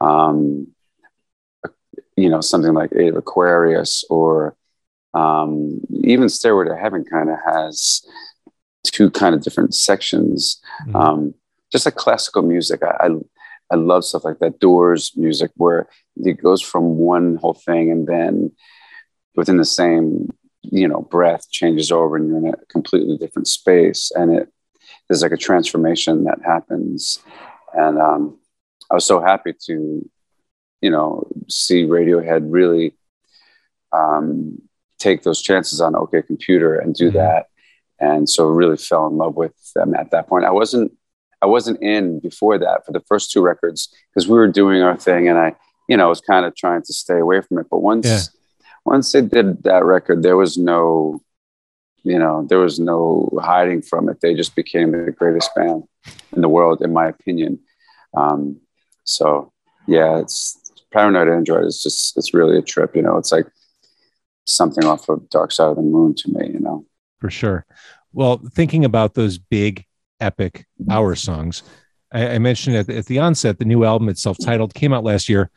um, 0.00 0.68
you 2.16 2.28
know, 2.28 2.40
something 2.40 2.72
like 2.72 2.92
Aquarius 2.92 4.04
or 4.08 4.56
um, 5.14 5.80
even 6.04 6.28
Stairway 6.28 6.66
to 6.66 6.76
Heaven 6.76 7.04
kind 7.04 7.30
of 7.30 7.36
has 7.44 8.06
two 8.84 9.10
kind 9.10 9.34
of 9.34 9.42
different 9.42 9.74
sections. 9.74 10.60
Mm-hmm. 10.82 10.96
Um, 10.96 11.34
just 11.72 11.86
like 11.86 11.96
classical 11.96 12.42
music, 12.42 12.82
I, 12.82 13.06
I, 13.06 13.10
I 13.72 13.76
love 13.76 14.04
stuff 14.04 14.24
like 14.24 14.38
that. 14.38 14.60
Doors 14.60 15.12
music 15.16 15.50
where 15.56 15.88
it 16.16 16.40
goes 16.40 16.62
from 16.62 16.96
one 16.96 17.36
whole 17.36 17.54
thing 17.54 17.90
and 17.90 18.06
then 18.06 18.52
within 19.34 19.56
the 19.56 19.64
same 19.64 20.28
you 20.70 20.88
know 20.88 21.02
breath 21.02 21.50
changes 21.50 21.92
over 21.92 22.16
and 22.16 22.28
you're 22.28 22.38
in 22.38 22.48
a 22.48 22.56
completely 22.68 23.16
different 23.16 23.46
space 23.46 24.10
and 24.14 24.36
it 24.36 24.52
there's 25.08 25.22
like 25.22 25.32
a 25.32 25.36
transformation 25.36 26.24
that 26.24 26.38
happens 26.44 27.20
and 27.74 27.98
um, 27.98 28.38
i 28.90 28.94
was 28.94 29.04
so 29.04 29.20
happy 29.20 29.52
to 29.52 30.08
you 30.80 30.90
know 30.90 31.26
see 31.48 31.84
radiohead 31.84 32.46
really 32.48 32.94
um, 33.92 34.60
take 34.98 35.22
those 35.22 35.40
chances 35.40 35.80
on 35.80 35.94
OK 35.94 36.22
Computer 36.22 36.78
and 36.78 36.94
do 36.94 37.08
mm-hmm. 37.08 37.18
that 37.18 37.46
and 37.98 38.28
so 38.28 38.46
really 38.46 38.76
fell 38.76 39.06
in 39.06 39.16
love 39.16 39.36
with 39.36 39.54
them 39.74 39.94
at 39.94 40.10
that 40.10 40.28
point 40.28 40.44
i 40.44 40.50
wasn't 40.50 40.92
i 41.42 41.46
wasn't 41.46 41.80
in 41.82 42.20
before 42.20 42.58
that 42.58 42.84
for 42.84 42.92
the 42.92 43.02
first 43.08 43.30
two 43.30 43.40
records 43.40 43.94
because 44.10 44.28
we 44.28 44.34
were 44.34 44.48
doing 44.48 44.82
our 44.82 44.96
thing 44.96 45.28
and 45.28 45.38
i 45.38 45.54
you 45.88 45.96
know 45.96 46.08
was 46.08 46.20
kind 46.20 46.44
of 46.44 46.54
trying 46.54 46.82
to 46.82 46.92
stay 46.92 47.18
away 47.18 47.40
from 47.40 47.58
it 47.58 47.66
but 47.70 47.78
once 47.78 48.06
yeah. 48.06 48.20
once 48.84 49.12
they 49.12 49.22
did 49.22 49.62
that 49.62 49.84
record 49.84 50.22
there 50.22 50.36
was 50.36 50.58
no 50.58 51.20
you 52.06 52.18
know, 52.18 52.46
there 52.48 52.58
was 52.58 52.78
no 52.78 53.28
hiding 53.42 53.82
from 53.82 54.08
it. 54.08 54.20
They 54.20 54.34
just 54.34 54.54
became 54.54 54.92
the 54.92 55.12
greatest 55.12 55.50
band 55.54 55.82
in 56.34 56.40
the 56.40 56.48
world, 56.48 56.80
in 56.82 56.92
my 56.92 57.08
opinion. 57.08 57.58
Um, 58.16 58.60
so 59.04 59.52
yeah, 59.86 60.18
it's 60.18 60.60
Paranoid 60.92 61.28
Android 61.28 61.64
is 61.64 61.82
just 61.82 62.16
it's 62.16 62.32
really 62.32 62.56
a 62.58 62.62
trip. 62.62 62.94
You 62.94 63.02
know, 63.02 63.16
it's 63.16 63.32
like 63.32 63.46
something 64.44 64.84
off 64.84 65.08
of 65.08 65.28
Dark 65.30 65.50
Side 65.52 65.68
of 65.68 65.76
the 65.76 65.82
Moon 65.82 66.14
to 66.14 66.30
me. 66.30 66.50
You 66.52 66.60
know, 66.60 66.86
for 67.20 67.30
sure. 67.30 67.66
Well, 68.12 68.40
thinking 68.52 68.84
about 68.84 69.14
those 69.14 69.38
big 69.38 69.84
epic 70.20 70.66
hour 70.90 71.14
songs. 71.14 71.62
I, 72.12 72.34
I 72.34 72.38
mentioned 72.38 72.76
at, 72.76 72.88
at 72.88 73.06
the 73.06 73.18
onset 73.18 73.58
the 73.58 73.64
new 73.64 73.84
album 73.84 74.08
itself, 74.08 74.38
titled, 74.40 74.74
came 74.74 74.92
out 74.92 75.04
last 75.04 75.28
year. 75.28 75.50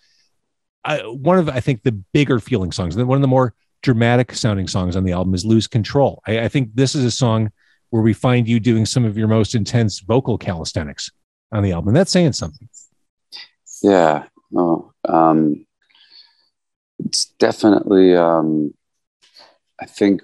I, 0.84 0.98
one 1.00 1.38
of 1.38 1.48
I 1.48 1.60
think 1.60 1.84
the 1.84 1.91
bigger 1.91 2.39
feeling 2.39 2.72
songs, 2.72 2.98
one 2.98 3.18
of 3.18 3.22
the 3.22 3.27
more 3.27 3.53
dramatic 3.81 4.33
sounding 4.33 4.67
songs 4.67 4.95
on 4.95 5.03
the 5.03 5.12
album 5.12 5.33
is 5.33 5.45
"Lose 5.45 5.67
Control." 5.67 6.21
I, 6.27 6.41
I 6.41 6.48
think 6.48 6.69
this 6.75 6.95
is 6.95 7.05
a 7.05 7.12
song 7.12 7.51
where 7.89 8.01
we 8.01 8.13
find 8.13 8.48
you 8.48 8.59
doing 8.59 8.86
some 8.86 9.05
of 9.05 9.17
your 9.17 9.27
most 9.27 9.55
intense 9.55 10.00
vocal 10.00 10.38
calisthenics 10.38 11.12
on 11.51 11.63
the 11.63 11.71
album. 11.71 11.93
That's 11.93 12.12
saying 12.12 12.33
something. 12.33 12.69
Yeah. 13.81 14.25
Oh, 14.55 14.91
um, 15.07 15.65
it's 17.00 17.25
definitely. 17.39 18.15
Um, 18.15 18.74
I 19.81 19.86
think 19.86 20.21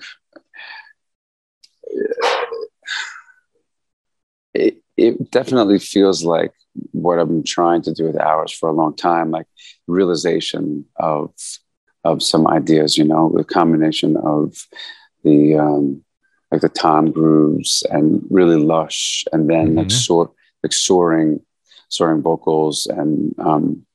it, 4.53 4.77
it 4.97 5.31
definitely 5.31 5.79
feels 5.79 6.23
like 6.23 6.51
what 6.91 7.19
I've 7.19 7.27
been 7.27 7.43
trying 7.43 7.81
to 7.83 7.93
do 7.93 8.05
with 8.05 8.19
Ours 8.19 8.51
for 8.51 8.69
a 8.69 8.73
long 8.73 8.95
time, 8.95 9.31
like 9.31 9.47
realization 9.87 10.85
of 10.97 11.31
of 12.05 12.23
some 12.23 12.47
ideas, 12.47 12.97
you 12.97 13.03
know, 13.03 13.33
the 13.35 13.43
combination 13.43 14.15
of 14.17 14.55
the 15.23 15.55
um, 15.55 16.03
like 16.51 16.61
the 16.61 16.69
tom 16.69 17.11
grooves 17.11 17.83
and 17.89 18.23
really 18.29 18.57
lush, 18.57 19.25
and 19.33 19.49
then 19.49 19.69
mm-hmm. 19.69 19.79
like 19.79 19.91
sort 19.91 20.31
like 20.63 20.73
soaring, 20.73 21.41
soaring 21.89 22.21
vocals 22.21 22.87
and 22.87 23.35
um, 23.39 23.85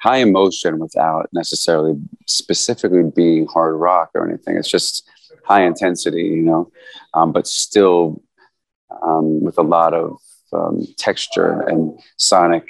high 0.00 0.18
emotion 0.18 0.78
without 0.78 1.28
necessarily 1.32 1.94
specifically 2.26 3.02
being 3.14 3.46
hard 3.46 3.74
rock 3.74 4.10
or 4.14 4.28
anything. 4.28 4.56
It's 4.56 4.70
just 4.70 5.08
high 5.44 5.64
intensity, 5.64 6.22
you 6.22 6.42
know, 6.42 6.70
um, 7.14 7.32
but 7.32 7.46
still 7.46 8.22
um, 9.02 9.42
with 9.42 9.58
a 9.58 9.62
lot 9.62 9.94
of 9.94 10.18
um, 10.52 10.86
texture 10.98 11.62
and 11.62 11.98
sonic 12.16 12.68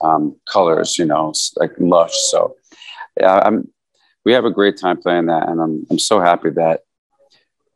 um, 0.00 0.36
colors, 0.48 0.98
you 0.98 1.04
know, 1.04 1.32
like 1.56 1.72
lush. 1.78 2.14
So 2.30 2.54
yeah, 3.20 3.42
I'm, 3.44 3.68
we 4.28 4.34
have 4.34 4.44
a 4.44 4.50
great 4.50 4.76
time 4.76 5.00
playing 5.00 5.24
that. 5.24 5.48
And 5.48 5.58
I'm, 5.58 5.86
I'm 5.90 5.98
so 5.98 6.20
happy 6.20 6.50
that 6.50 6.82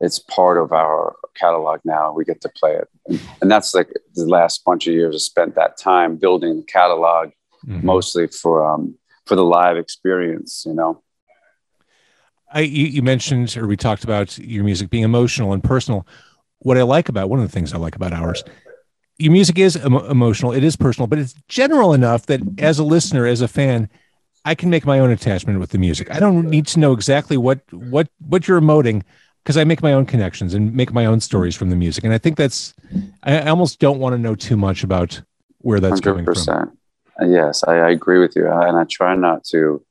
it's 0.03 0.19
part 0.19 0.59
of 0.59 0.71
our 0.71 1.17
catalog 1.35 1.81
now. 1.83 2.13
We 2.13 2.27
get 2.27 2.43
to 2.43 2.51
play 2.51 2.75
it. 2.75 2.89
And, 3.07 3.23
and 3.41 3.51
that's 3.51 3.75
like 3.75 3.89
the 4.15 4.27
last 4.27 4.63
bunch 4.63 4.87
of 4.87 4.93
years 4.93 5.15
I 5.15 5.19
spent 5.19 5.55
that 5.55 5.79
time 5.79 6.17
building 6.17 6.59
the 6.59 6.65
catalog 6.65 7.31
mm-hmm. 7.67 7.87
mostly 7.87 8.27
for, 8.27 8.71
um, 8.71 8.97
for 9.25 9.35
the 9.35 9.45
live 9.45 9.79
experience, 9.79 10.65
you 10.67 10.75
know? 10.75 11.03
I, 12.53 12.61
you, 12.61 12.85
you 12.85 13.01
mentioned, 13.01 13.57
or 13.57 13.67
we 13.67 13.79
talked 13.79 14.05
about 14.05 14.37
your 14.37 14.63
music 14.63 14.91
being 14.91 15.05
emotional 15.05 15.55
and 15.55 15.65
personal. 15.65 16.07
What 16.59 16.77
I 16.77 16.83
like 16.83 17.09
about 17.09 17.31
one 17.31 17.41
of 17.41 17.47
the 17.47 17.51
things 17.53 17.73
I 17.73 17.79
like 17.79 17.97
about 17.97 18.13
ours, 18.13 18.45
your 19.17 19.33
music 19.33 19.59
is 19.59 19.75
emo- 19.75 20.07
emotional, 20.07 20.53
it 20.53 20.65
is 20.65 20.77
personal, 20.77 21.07
but 21.07 21.19
it's 21.19 21.35
general 21.49 21.95
enough 21.95 22.27
that 22.27 22.43
as 22.59 22.79
a 22.79 22.85
listener, 22.85 23.27
as 23.27 23.41
a 23.41 23.49
fan, 23.49 23.89
I 24.45 24.55
can 24.55 24.71
make 24.71 24.85
my 24.85 24.99
own 24.99 25.11
attachment 25.11 25.61
with 25.61 25.71
the 25.71 25.79
music. 25.79 26.11
I 26.11 26.19
don't 26.19 26.49
need 26.49 26.67
to 26.69 26.81
know 26.81 26.93
exactly 26.93 27.37
what 27.37 27.61
what 27.73 28.09
what 28.19 28.49
you're 28.49 28.61
emoting 28.61 29.03
because 29.43 29.57
I 29.57 29.65
make 29.65 29.83
my 29.83 29.93
own 29.93 30.07
connections 30.07 30.55
and 30.55 30.75
make 30.75 30.93
my 30.93 31.07
own 31.07 31.21
stories 31.21 31.57
from 31.57 31.71
the 31.71 31.77
music. 31.77 32.05
And 32.05 32.13
I 32.13 32.19
think 32.19 32.37
that's 32.37 32.75
I 33.23 33.49
almost 33.49 33.79
don't 33.79 33.99
want 33.99 34.15
to 34.15 34.19
know 34.19 34.35
too 34.35 34.57
much 34.57 34.83
about 34.85 35.21
where 35.59 35.81
that's 35.81 36.01
100%. 36.01 36.05
coming 36.05 36.25
from. 36.25 36.79
Yes, 37.25 37.63
I, 37.65 37.75
I 37.77 37.91
agree 37.91 38.19
with 38.19 38.35
you, 38.35 38.51
and 38.51 38.77
I 38.77 38.85
try 38.85 39.15
not 39.15 39.45
to. 39.45 39.85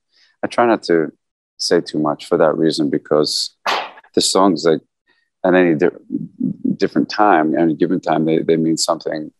I 0.43 0.47
try 0.47 0.65
not 0.65 0.83
to 0.83 1.11
say 1.57 1.79
too 1.79 1.99
much 1.99 2.25
for 2.25 2.37
that 2.37 2.57
reason 2.57 2.89
because 2.89 3.55
the 4.15 4.21
songs 4.21 4.65
like 4.65 4.81
at 5.45 5.53
any 5.53 5.75
di- 5.75 5.89
different 6.77 7.09
time, 7.09 7.57
any 7.57 7.75
given 7.75 7.99
time, 7.99 8.25
they, 8.25 8.39
they 8.39 8.57
mean 8.57 8.77
something 8.77 9.31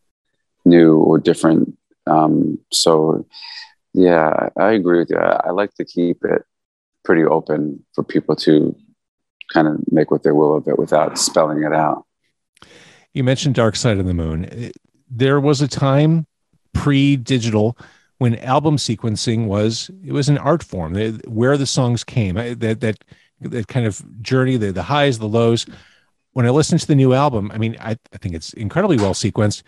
new 0.64 0.96
or 0.96 1.18
different. 1.18 1.76
Um, 2.06 2.58
so, 2.72 3.26
yeah, 3.94 4.48
I 4.58 4.72
agree 4.72 4.98
with 4.98 5.10
you. 5.10 5.18
I, 5.18 5.40
I 5.46 5.50
like 5.50 5.74
to 5.74 5.84
keep 5.84 6.24
it 6.24 6.42
pretty 7.04 7.24
open 7.24 7.84
for 7.94 8.04
people 8.04 8.36
to 8.36 8.76
kind 9.52 9.68
of 9.68 9.80
make 9.90 10.10
what 10.10 10.22
they 10.22 10.32
will 10.32 10.56
of 10.56 10.66
it 10.68 10.78
without 10.78 11.18
spelling 11.18 11.62
it 11.62 11.72
out. 11.72 12.04
You 13.12 13.24
mentioned 13.24 13.54
Dark 13.54 13.76
Side 13.76 13.98
of 13.98 14.06
the 14.06 14.14
Moon. 14.14 14.72
There 15.10 15.40
was 15.40 15.60
a 15.60 15.68
time 15.68 16.26
pre-digital 16.72 17.76
when 18.18 18.38
album 18.38 18.76
sequencing 18.76 19.46
was 19.46 19.90
it 20.04 20.12
was 20.12 20.28
an 20.28 20.38
art 20.38 20.62
form 20.62 20.94
where 21.26 21.56
the 21.56 21.66
songs 21.66 22.04
came 22.04 22.36
that 22.36 22.80
that 22.80 23.04
that 23.40 23.66
kind 23.68 23.84
of 23.84 24.22
journey 24.22 24.56
the, 24.56 24.72
the 24.72 24.84
highs 24.84 25.18
the 25.18 25.28
lows 25.28 25.66
when 26.32 26.46
i 26.46 26.50
listen 26.50 26.78
to 26.78 26.86
the 26.86 26.94
new 26.94 27.12
album 27.12 27.50
i 27.52 27.58
mean 27.58 27.76
I, 27.80 27.98
I 28.12 28.18
think 28.18 28.34
it's 28.34 28.52
incredibly 28.54 28.96
well 28.96 29.12
sequenced 29.12 29.64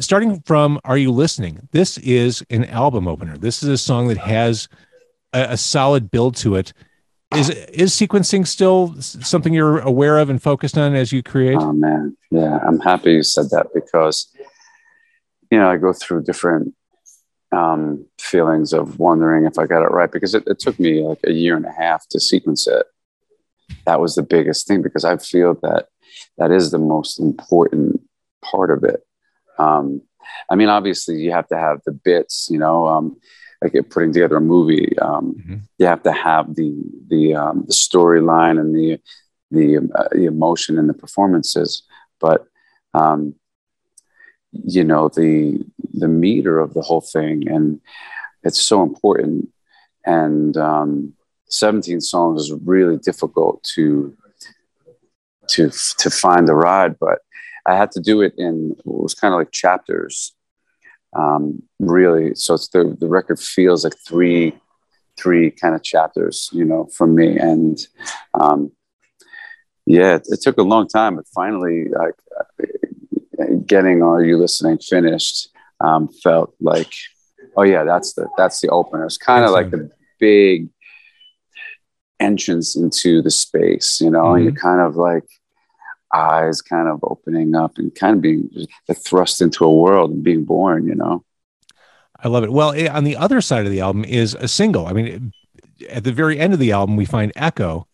starting 0.00 0.40
from 0.42 0.80
are 0.84 0.98
you 0.98 1.10
listening? 1.10 1.68
This 1.72 1.98
is 1.98 2.44
an 2.50 2.64
album 2.66 3.06
opener. 3.08 3.36
This 3.36 3.62
is 3.62 3.68
a 3.68 3.78
song 3.78 4.08
that 4.08 4.18
has 4.18 4.68
a, 5.32 5.48
a 5.50 5.56
solid 5.56 6.10
build 6.10 6.36
to 6.36 6.56
it. 6.56 6.72
Is 7.34 7.50
is 7.50 7.92
sequencing 7.92 8.46
still 8.46 8.94
something 9.00 9.52
you're 9.52 9.80
aware 9.80 10.18
of 10.18 10.30
and 10.30 10.42
focused 10.42 10.78
on 10.78 10.94
as 10.94 11.12
you 11.12 11.22
create? 11.22 11.58
Oh 11.58 11.72
man. 11.72 12.16
Yeah 12.30 12.58
i'm 12.66 12.80
happy 12.80 13.12
you 13.12 13.22
said 13.22 13.50
that 13.50 13.66
because 13.74 14.34
you 15.50 15.58
know 15.58 15.70
i 15.70 15.76
go 15.76 15.92
through 15.92 16.22
different 16.22 16.74
um, 17.52 18.06
feelings 18.20 18.72
of 18.72 18.98
wondering 18.98 19.46
if 19.46 19.58
I 19.58 19.66
got 19.66 19.82
it 19.82 19.90
right 19.90 20.10
because 20.10 20.34
it, 20.34 20.44
it, 20.46 20.58
took 20.58 20.78
me 20.78 21.02
like 21.02 21.20
a 21.26 21.32
year 21.32 21.56
and 21.56 21.64
a 21.64 21.72
half 21.72 22.06
to 22.08 22.20
sequence 22.20 22.66
it. 22.66 22.86
That 23.86 24.00
was 24.00 24.14
the 24.14 24.22
biggest 24.22 24.66
thing 24.66 24.82
because 24.82 25.04
I 25.04 25.16
feel 25.16 25.54
that 25.62 25.88
that 26.36 26.50
is 26.50 26.70
the 26.70 26.78
most 26.78 27.18
important 27.18 28.02
part 28.42 28.70
of 28.70 28.84
it. 28.84 29.00
Um, 29.58 30.02
I 30.50 30.56
mean, 30.56 30.68
obviously, 30.68 31.16
you 31.16 31.32
have 31.32 31.48
to 31.48 31.58
have 31.58 31.80
the 31.84 31.92
bits, 31.92 32.48
you 32.50 32.58
know, 32.58 32.86
um, 32.86 33.16
like 33.62 33.74
putting 33.90 34.12
together 34.12 34.36
a 34.36 34.40
movie. 34.40 34.98
Um, 34.98 35.34
mm-hmm. 35.34 35.56
You 35.78 35.86
have 35.86 36.02
to 36.04 36.12
have 36.12 36.54
the 36.54 36.74
the 37.08 37.34
um, 37.34 37.64
the 37.66 37.74
storyline 37.74 38.60
and 38.60 38.74
the 38.74 39.00
the, 39.50 39.88
uh, 39.94 40.08
the 40.12 40.26
emotion 40.26 40.78
and 40.78 40.88
the 40.88 40.94
performances, 40.94 41.82
but 42.20 42.46
um, 42.94 43.34
you 44.52 44.84
know 44.84 45.08
the 45.08 45.64
the 45.94 46.08
meter 46.08 46.58
of 46.58 46.74
the 46.74 46.82
whole 46.82 47.00
thing 47.00 47.48
and 47.48 47.80
it's 48.44 48.60
so 48.60 48.82
important 48.82 49.48
and 50.04 50.56
um, 50.56 51.12
17 51.48 52.00
songs 52.00 52.42
is 52.42 52.52
really 52.64 52.96
difficult 52.98 53.62
to 53.62 54.16
to 55.48 55.70
to 55.98 56.10
find 56.10 56.48
the 56.48 56.54
ride 56.54 56.98
but 56.98 57.18
i 57.68 57.76
had 57.76 57.90
to 57.92 58.00
do 58.00 58.20
it 58.20 58.34
in 58.36 58.74
it 58.78 58.86
was 58.86 59.14
kind 59.14 59.34
of 59.34 59.38
like 59.38 59.52
chapters 59.52 60.34
um, 61.16 61.62
really 61.78 62.34
so 62.34 62.52
it's 62.54 62.68
the, 62.68 62.94
the 63.00 63.08
record 63.08 63.40
feels 63.40 63.82
like 63.82 63.94
three 64.06 64.52
three 65.18 65.50
kind 65.50 65.74
of 65.74 65.82
chapters 65.82 66.50
you 66.52 66.64
know 66.64 66.86
from 66.96 67.14
me 67.14 67.38
and 67.38 67.86
um, 68.34 68.70
yeah 69.86 70.16
it, 70.16 70.26
it, 70.28 70.40
took 70.42 70.58
a 70.58 70.62
long 70.62 70.86
time 70.86 71.16
but 71.16 71.26
finally 71.34 71.86
like 71.88 72.14
getting 73.66 74.02
Are 74.02 74.24
You 74.24 74.38
Listening 74.38 74.78
finished 74.78 75.50
um, 75.80 76.08
felt 76.08 76.54
like, 76.60 76.92
oh 77.56 77.62
yeah, 77.62 77.84
that's 77.84 78.14
the 78.14 78.28
that's 78.36 78.60
the 78.60 78.68
opener. 78.68 79.04
It's 79.04 79.18
kind 79.18 79.44
of 79.44 79.52
like 79.52 79.70
the 79.70 79.90
big 80.18 80.68
entrance 82.18 82.74
into 82.76 83.22
the 83.22 83.30
space, 83.30 84.00
you 84.00 84.10
know, 84.10 84.24
mm-hmm. 84.24 84.34
and 84.34 84.44
you're 84.44 84.54
kind 84.54 84.80
of 84.80 84.96
like 84.96 85.28
eyes 86.14 86.62
kind 86.62 86.88
of 86.88 87.00
opening 87.02 87.54
up 87.54 87.78
and 87.78 87.94
kind 87.94 88.16
of 88.16 88.22
being 88.22 88.50
thrust 88.94 89.40
into 89.40 89.64
a 89.64 89.74
world 89.74 90.10
and 90.10 90.22
being 90.22 90.44
born, 90.44 90.86
you 90.86 90.94
know. 90.94 91.24
I 92.20 92.28
love 92.28 92.44
it. 92.44 92.52
Well, 92.52 92.74
on 92.90 93.04
the 93.04 93.16
other 93.16 93.40
side 93.40 93.64
of 93.64 93.70
the 93.70 93.80
album 93.80 94.04
is 94.04 94.34
a 94.34 94.48
single. 94.48 94.86
I 94.86 94.92
mean, 94.92 95.32
at 95.88 96.04
the 96.04 96.12
very 96.12 96.38
end 96.38 96.52
of 96.52 96.58
the 96.58 96.72
album, 96.72 96.96
we 96.96 97.04
find 97.04 97.32
Echo. 97.36 97.86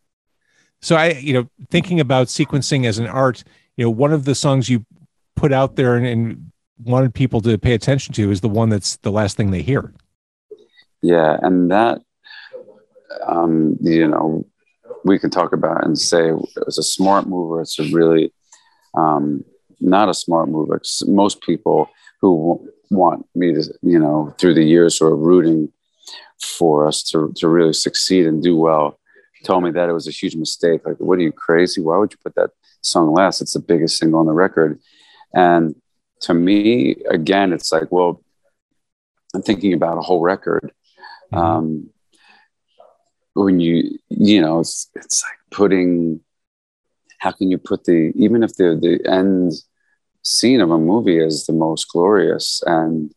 So 0.81 0.97
I, 0.97 1.11
you 1.13 1.35
know, 1.35 1.49
thinking 1.71 2.01
about 2.01 2.29
sequencing 2.29 2.87
as 2.87 2.99
an 2.99 3.07
art, 3.07 3.45
you 3.77 3.85
know, 3.85 3.91
one 3.91 4.13
of 4.13 4.25
the 4.25 4.35
songs 4.35 4.69
you 4.69 4.85
put 5.37 5.53
out 5.53 5.77
there 5.77 5.97
and, 5.97 6.07
and 6.07 6.53
wanted 6.83 7.15
people 7.15 7.41
to 7.43 7.59
pay 7.59 7.75
attention 7.75 8.15
to 8.15 8.31
is 8.31 8.41
the 8.41 8.49
one 8.49 8.69
that's 8.69 8.97
the 8.99 9.13
last 9.13 9.37
thing 9.37 9.51
they 9.51 9.63
hear. 9.63 9.93
Yeah, 11.03 11.37
and 11.43 11.71
that 11.71 12.01
um, 13.27 13.77
you 13.81 14.09
know 14.09 14.47
we 15.05 15.19
can 15.19 15.31
talk 15.31 15.53
about 15.53 15.85
and 15.85 15.99
say 15.99 16.33
it's 16.67 16.79
a 16.79 16.83
smart 16.83 17.27
move 17.27 17.51
or 17.51 17.61
it's 17.61 17.79
a 17.79 17.89
really 17.91 18.33
um, 18.95 19.45
not 19.81 20.09
a 20.09 20.15
smart 20.15 20.49
move. 20.49 20.71
Most 21.07 21.43
people 21.43 21.91
who 22.21 22.69
want 22.91 23.27
me 23.35 23.53
to, 23.53 23.63
you 23.83 23.99
know, 23.99 24.35
through 24.39 24.55
the 24.55 24.65
years 24.65 24.99
who 24.99 25.07
are 25.07 25.17
rooting 25.17 25.71
for 26.41 26.87
us 26.87 27.03
to, 27.03 27.33
to 27.37 27.49
really 27.49 27.73
succeed 27.73 28.27
and 28.27 28.43
do 28.43 28.57
well, 28.57 28.99
told 29.45 29.63
me 29.63 29.71
that 29.71 29.89
it 29.89 29.93
was 29.93 30.09
a 30.09 30.13
huge 30.13 30.37
mistake. 30.37 30.81
Like, 30.87 30.97
what 30.99 31.19
are 31.19 31.23
you 31.23 31.33
crazy? 31.33 31.81
Why 31.81 31.99
would 31.99 32.13
you 32.13 32.19
put 32.23 32.35
that 32.37 32.51
song 32.81 33.13
last? 33.13 33.41
It's 33.41 33.53
the 33.53 33.61
biggest 33.61 33.99
single 33.99 34.21
on 34.21 34.27
the 34.27 34.33
record. 34.33 34.81
And 35.35 35.75
to 36.23 36.35
me, 36.35 36.97
again, 37.11 37.53
it's 37.53 37.71
like, 37.71 37.91
well, 37.91 38.23
I'm 39.35 39.43
thinking 39.43 39.75
about 39.75 39.99
a 39.99 40.03
whole 40.03 40.21
record. 40.21 40.73
Mm-hmm. 41.33 41.45
Um, 41.45 41.91
when 43.35 43.61
you, 43.61 43.99
you 44.09 44.41
know, 44.41 44.61
it's, 44.61 44.89
it's 44.95 45.23
like 45.23 45.39
putting, 45.51 46.21
how 47.19 47.33
can 47.33 47.51
you 47.51 47.59
put 47.59 47.85
the, 47.85 48.13
even 48.17 48.43
if 48.43 48.55
the, 48.57 48.79
the 48.81 49.11
end 49.11 49.53
scene 50.23 50.61
of 50.61 50.71
a 50.71 50.79
movie 50.79 51.19
is 51.19 51.47
the 51.47 51.53
most 51.53 51.89
glorious 51.91 52.63
and 52.67 53.13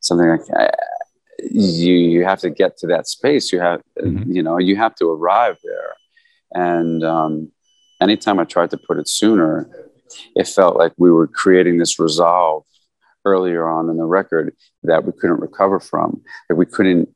something 0.00 0.28
like 0.28 0.40
you 1.50 1.94
you 1.94 2.24
have 2.24 2.40
to 2.40 2.50
get 2.50 2.76
to 2.76 2.86
that 2.86 3.06
space 3.06 3.52
you 3.52 3.60
have 3.60 3.80
Mhm. 4.00 4.34
you 4.34 4.42
know 4.42 4.58
you 4.58 4.74
have 4.76 4.94
to 4.96 5.06
arrive 5.08 5.56
there 5.62 5.94
and 6.52 7.04
um, 7.04 7.50
anytime 8.00 8.38
i 8.40 8.44
tried 8.44 8.70
to 8.70 8.76
put 8.76 8.98
it 8.98 9.08
sooner 9.08 9.68
it 10.34 10.46
felt 10.48 10.76
like 10.76 10.92
we 10.98 11.10
were 11.10 11.26
creating 11.28 11.78
this 11.78 11.98
resolve 12.00 12.64
earlier 13.24 13.68
on 13.68 13.88
in 13.88 13.96
the 13.96 14.04
record 14.04 14.52
that 14.82 15.04
we 15.04 15.12
couldn't 15.12 15.40
recover 15.40 15.78
from 15.78 16.20
that 16.48 16.56
we 16.56 16.66
couldn't 16.66 17.08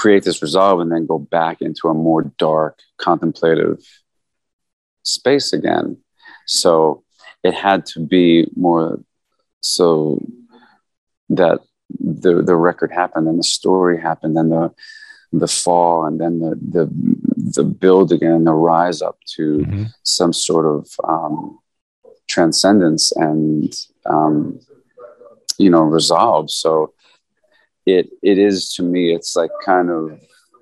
create 0.00 0.22
this 0.24 0.40
resolve 0.46 0.76
and 0.80 0.90
then 0.92 1.06
go 1.12 1.18
back 1.18 1.56
into 1.60 1.84
a 1.88 1.94
more 2.08 2.22
dark 2.46 2.74
contemplative 3.06 3.78
space 5.16 5.48
again 5.58 5.86
so 6.46 7.02
it 7.48 7.54
had 7.66 7.80
to 7.92 7.98
be 8.14 8.26
more 8.66 8.86
so 9.76 9.88
that 11.40 11.58
the 12.22 12.32
the 12.50 12.56
record 12.68 12.90
happened 13.00 13.26
and 13.30 13.38
the 13.38 13.50
story 13.60 13.96
happened 14.08 14.36
and 14.40 14.50
the 14.56 14.64
the 15.42 15.48
fall 15.62 15.96
and 16.06 16.16
then 16.22 16.34
the 16.44 16.52
the 16.74 16.84
the 17.56 17.64
build 17.82 18.08
again 18.16 18.44
the 18.44 18.52
rise 18.70 19.00
up 19.08 19.16
to 19.36 19.42
Mhm. 19.58 19.86
some 20.18 20.32
sort 20.32 20.66
of 20.74 20.82
um, 21.14 21.58
transcendence 22.34 23.04
and 23.28 23.72
um, 24.14 24.58
you 25.58 25.70
know 25.72 25.82
resolve 25.98 26.46
so 26.50 26.70
it 27.96 28.08
it 28.22 28.38
is 28.38 28.72
to 28.74 28.82
me 28.82 29.14
it's 29.14 29.34
like 29.36 29.50
kind 29.64 29.90
of 29.90 30.20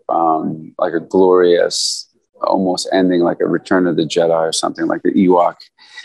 um, 0.09 0.75
like 0.79 0.93
a 0.95 1.01
glorious 1.01 2.09
almost 2.43 2.89
ending 2.93 3.21
like 3.23 3.41
a 3.41 3.47
return 3.47 3.87
of 3.87 3.97
the 3.97 4.03
jedi 4.05 4.31
or 4.49 4.53
something 4.53 4.87
like 4.87 5.03
the 5.03 5.13
ewok 5.13 5.57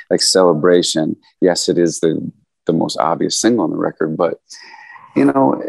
like 0.10 0.22
celebration 0.22 1.16
yes 1.42 1.68
it 1.70 1.78
is 1.78 2.00
the 2.00 2.32
the 2.66 2.74
most 2.74 2.98
obvious 3.00 3.40
single 3.40 3.64
on 3.66 3.70
the 3.72 3.78
record 3.78 4.16
but 4.16 4.40
you 5.16 5.26
know 5.26 5.62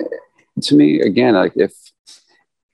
to 0.62 0.74
me 0.76 1.00
again 1.00 1.34
like 1.34 1.52
if 1.56 1.72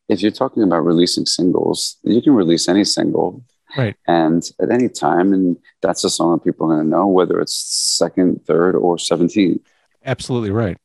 if 0.08 0.20
you're 0.22 0.30
talking 0.30 0.62
about 0.62 0.84
releasing 0.84 1.24
singles 1.26 1.96
you 2.04 2.20
can 2.22 2.34
release 2.34 2.68
any 2.68 2.84
single 2.84 3.42
Right. 3.76 3.96
and 4.06 4.42
at 4.62 4.70
any 4.70 4.88
time 4.88 5.32
and 5.34 5.56
that's 5.82 6.02
a 6.02 6.08
song 6.10 6.32
that 6.38 6.44
people 6.44 6.66
are 6.66 6.76
going 6.76 6.86
to 6.86 6.90
know 6.96 7.06
whether 7.06 7.38
it's 7.40 7.54
second 7.54 8.44
third 8.46 8.74
or 8.74 8.98
17 8.98 9.60
Absolutely 10.04 10.50
right. 10.50 10.78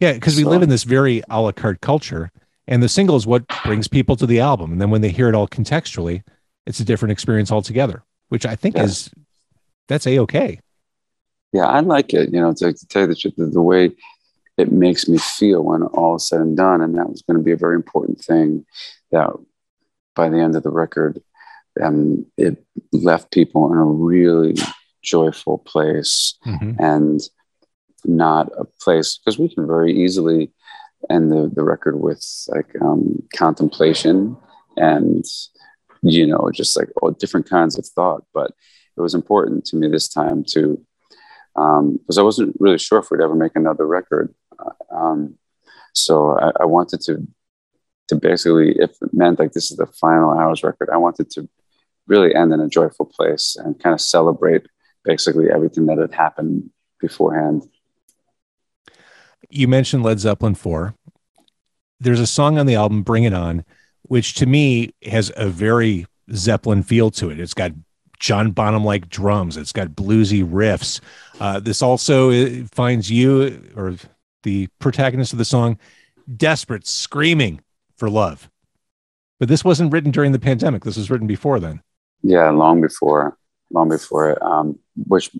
Yeah, 0.00 0.12
because 0.12 0.36
we 0.36 0.42
So- 0.44 0.50
live 0.50 0.62
in 0.62 0.68
this 0.68 0.84
very 0.84 1.22
a 1.30 1.40
la 1.40 1.52
carte 1.52 1.80
culture, 1.80 2.30
and 2.66 2.82
the 2.82 2.88
single 2.88 3.16
is 3.16 3.26
what 3.26 3.44
brings 3.64 3.88
people 3.88 4.16
to 4.16 4.26
the 4.26 4.40
album. 4.40 4.72
And 4.72 4.80
then 4.80 4.90
when 4.90 5.00
they 5.00 5.10
hear 5.10 5.28
it 5.28 5.34
all 5.34 5.48
contextually, 5.48 6.22
it's 6.66 6.80
a 6.80 6.84
different 6.84 7.12
experience 7.12 7.50
altogether, 7.50 8.02
which 8.28 8.44
I 8.46 8.54
think 8.56 8.76
Yeah. 8.76 8.84
is 8.84 9.10
that's 9.88 10.06
a 10.06 10.18
okay. 10.18 10.60
yeah 11.54 11.64
i 11.64 11.80
like 11.80 12.12
it 12.12 12.30
you 12.30 12.38
know 12.38 12.52
to, 12.52 12.74
to 12.74 12.86
tell 12.88 13.02
you 13.02 13.08
the 13.08 13.14
truth 13.14 13.32
the, 13.38 13.46
the 13.46 13.62
way 13.62 13.90
it 14.58 14.70
makes 14.70 15.08
me 15.08 15.16
feel 15.16 15.62
when 15.64 15.82
all 15.82 16.16
is 16.16 16.28
said 16.28 16.40
and 16.42 16.58
done 16.58 16.82
and 16.82 16.94
that 16.98 17.08
was 17.08 17.22
going 17.22 17.38
to 17.38 17.42
be 17.42 17.52
a 17.52 17.56
very 17.56 17.74
important 17.74 18.20
thing 18.20 18.66
that 19.12 19.30
by 20.14 20.28
the 20.28 20.36
end 20.36 20.54
of 20.56 20.62
the 20.62 20.68
record 20.70 21.22
um, 21.82 22.26
it 22.36 22.62
left 22.92 23.30
people 23.32 23.72
in 23.72 23.78
a 23.78 23.84
really 23.84 24.54
joyful 25.02 25.56
place 25.56 26.34
Mhm. 26.46 26.76
and 26.78 27.20
not 28.08 28.50
a 28.58 28.64
place 28.80 29.18
because 29.18 29.38
we 29.38 29.52
can 29.52 29.66
very 29.66 29.92
easily 29.92 30.52
end 31.10 31.30
the, 31.30 31.50
the 31.54 31.62
record 31.62 32.00
with 32.00 32.24
like 32.48 32.74
um, 32.80 33.22
contemplation 33.36 34.36
and 34.76 35.24
you 36.02 36.26
know 36.26 36.50
just 36.52 36.76
like 36.76 36.88
all 37.00 37.10
different 37.10 37.48
kinds 37.48 37.78
of 37.78 37.86
thought 37.86 38.24
but 38.34 38.52
it 38.96 39.00
was 39.00 39.14
important 39.14 39.64
to 39.64 39.76
me 39.76 39.88
this 39.88 40.08
time 40.08 40.44
to 40.44 40.84
because 41.54 42.18
I 42.18 42.22
wasn't 42.22 42.56
really 42.60 42.78
sure 42.78 42.98
if 42.98 43.10
we'd 43.10 43.20
ever 43.20 43.34
make 43.34 43.56
another 43.56 43.86
record. 43.86 44.34
Uh, 44.58 44.94
um, 44.94 45.34
so 45.94 46.38
I, 46.38 46.52
I 46.60 46.64
wanted 46.64 47.00
to 47.02 47.26
to 48.08 48.16
basically, 48.16 48.74
if 48.78 48.90
it 49.02 49.12
meant 49.12 49.38
like 49.38 49.52
this 49.52 49.70
is 49.70 49.76
the 49.76 49.86
final 49.86 50.30
Ours 50.30 50.62
record, 50.62 50.88
I 50.90 50.96
wanted 50.96 51.30
to 51.32 51.48
really 52.06 52.34
end 52.34 52.54
in 52.54 52.60
a 52.60 52.68
joyful 52.68 53.04
place 53.04 53.54
and 53.62 53.78
kind 53.78 53.92
of 53.92 54.00
celebrate 54.00 54.66
basically 55.04 55.50
everything 55.50 55.86
that 55.86 55.98
had 55.98 56.14
happened 56.14 56.70
beforehand. 57.00 57.64
You 59.50 59.68
mentioned 59.68 60.02
Led 60.02 60.20
Zeppelin 60.20 60.54
4. 60.54 60.94
There's 62.00 62.20
a 62.20 62.26
song 62.26 62.58
on 62.58 62.66
the 62.66 62.74
album, 62.74 63.02
Bring 63.02 63.24
It 63.24 63.32
On, 63.32 63.64
which 64.02 64.34
to 64.34 64.46
me 64.46 64.92
has 65.04 65.32
a 65.36 65.48
very 65.48 66.06
Zeppelin 66.32 66.82
feel 66.82 67.10
to 67.12 67.30
it. 67.30 67.40
It's 67.40 67.54
got 67.54 67.72
John 68.18 68.50
Bonham 68.50 68.84
like 68.84 69.08
drums, 69.08 69.56
it's 69.56 69.72
got 69.72 69.88
bluesy 69.88 70.48
riffs. 70.48 71.00
Uh, 71.40 71.60
this 71.60 71.82
also 71.82 72.30
uh, 72.30 72.66
finds 72.72 73.10
you, 73.10 73.62
or 73.76 73.96
the 74.42 74.68
protagonist 74.80 75.32
of 75.32 75.38
the 75.38 75.44
song, 75.44 75.78
desperate, 76.36 76.86
screaming 76.86 77.60
for 77.96 78.10
love. 78.10 78.50
But 79.38 79.48
this 79.48 79.64
wasn't 79.64 79.92
written 79.92 80.10
during 80.10 80.32
the 80.32 80.38
pandemic. 80.38 80.84
This 80.84 80.96
was 80.96 81.10
written 81.10 81.28
before 81.28 81.60
then. 81.60 81.80
Yeah, 82.22 82.50
long 82.50 82.80
before, 82.80 83.38
long 83.70 83.88
before 83.88 84.30
it, 84.30 84.42
um, 84.42 84.78
which 85.06 85.30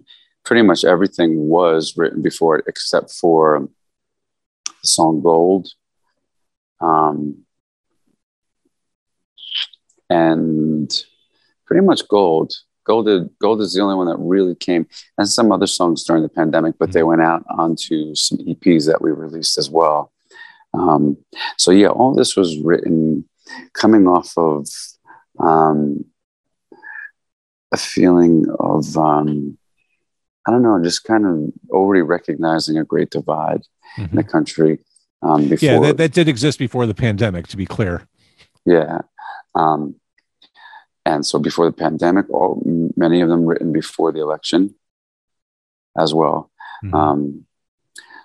pretty 0.45 0.63
much 0.63 0.85
everything 0.85 1.49
was 1.49 1.95
written 1.97 2.23
before 2.23 2.59
it, 2.59 2.65
except 2.69 3.11
for 3.11 3.69
the 4.83 4.89
song 4.89 5.23
Gold. 5.23 5.69
Um, 6.81 7.45
and 10.11 10.91
pretty 11.67 11.85
much 11.85 12.07
Gold. 12.09 12.53
Gold, 12.85 13.09
is- 13.09 13.29
Gold 13.41 13.61
is 13.61 13.75
the 13.75 13.83
only 13.83 13.97
one 13.97 14.07
that 14.07 14.17
really 14.19 14.55
came, 14.55 14.87
and 15.19 15.29
some 15.29 15.53
other 15.53 15.67
songs 15.67 16.05
during 16.05 16.23
the 16.23 16.29
pandemic, 16.29 16.77
but 16.79 16.93
they 16.93 17.03
went 17.03 17.21
out 17.21 17.45
onto 17.51 18.15
some 18.15 18.39
EPs 18.39 18.87
that 18.87 19.03
we 19.03 19.11
released 19.11 19.59
as 19.59 19.69
well. 19.69 20.11
Um, 20.73 21.19
so 21.59 21.71
yeah, 21.71 21.89
all 21.89 22.15
this 22.15 22.37
was 22.37 22.59
written 22.59 23.29
coming 23.75 24.07
off 24.07 24.33
of 24.37 24.67
um, 25.39 26.05
a 27.73 27.77
feeling 27.77 28.47
of 28.59 28.97
um, 28.97 29.59
I 30.47 30.51
don't 30.51 30.63
know, 30.63 30.83
just 30.83 31.05
kind 31.05 31.27
of 31.27 31.53
already 31.71 32.03
recognizing 32.03 32.79
a 32.79 32.85
great 32.85 33.11
divide 33.11 33.63
in 33.97 34.11
the 34.13 34.25
country. 34.25 34.81
Um, 35.23 35.49
before, 35.49 35.69
Yeah, 35.69 35.79
that, 35.81 35.97
that 35.97 36.13
did 36.13 36.29
exist 36.29 36.59
before 36.59 36.87
the 36.87 36.95
pandemic, 36.95 37.47
to 37.49 37.57
be 37.57 37.67
clear. 37.67 38.07
yeah. 38.65 39.01
Um, 39.55 39.97
and 41.05 41.25
so 41.25 41.39
before 41.39 41.65
the 41.67 41.73
pandemic, 41.73 42.29
all, 42.31 42.63
many 42.97 43.23
of 43.23 43.29
them 43.29 43.47
written 43.47 43.73
before 43.73 44.13
the 44.13 44.21
election 44.21 44.75
as 45.99 46.13
well. 46.15 46.51
Mhm. 46.85 46.95
Um, 46.95 47.47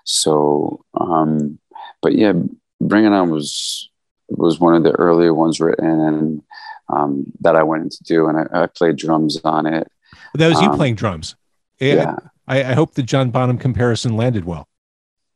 so, 0.03 0.83
um, 0.99 1.59
but 2.01 2.13
yeah, 2.13 2.33
Bring 2.81 3.05
It 3.05 3.13
On 3.13 3.29
was 3.31 3.89
was 4.27 4.59
one 4.59 4.75
of 4.75 4.83
the 4.83 4.91
earlier 4.91 5.33
ones 5.33 5.59
written 5.61 5.85
and 5.85 6.41
um, 6.89 7.25
that 7.39 7.55
I 7.55 7.63
went 7.63 7.91
to 7.93 8.03
do, 8.03 8.27
and 8.27 8.37
I, 8.37 8.63
I 8.63 8.65
played 8.67 8.97
drums 8.97 9.39
on 9.43 9.65
it. 9.65 9.87
That 10.35 10.49
was 10.49 10.61
you 10.61 10.67
um, 10.67 10.75
playing 10.75 10.95
drums. 10.95 11.35
Yeah, 11.79 11.93
Yeah, 11.95 12.15
I, 12.47 12.63
I 12.63 12.73
hope 12.73 12.93
the 12.95 13.03
John 13.03 13.31
Bonham 13.31 13.57
comparison 13.57 14.17
landed 14.17 14.45
well. 14.45 14.67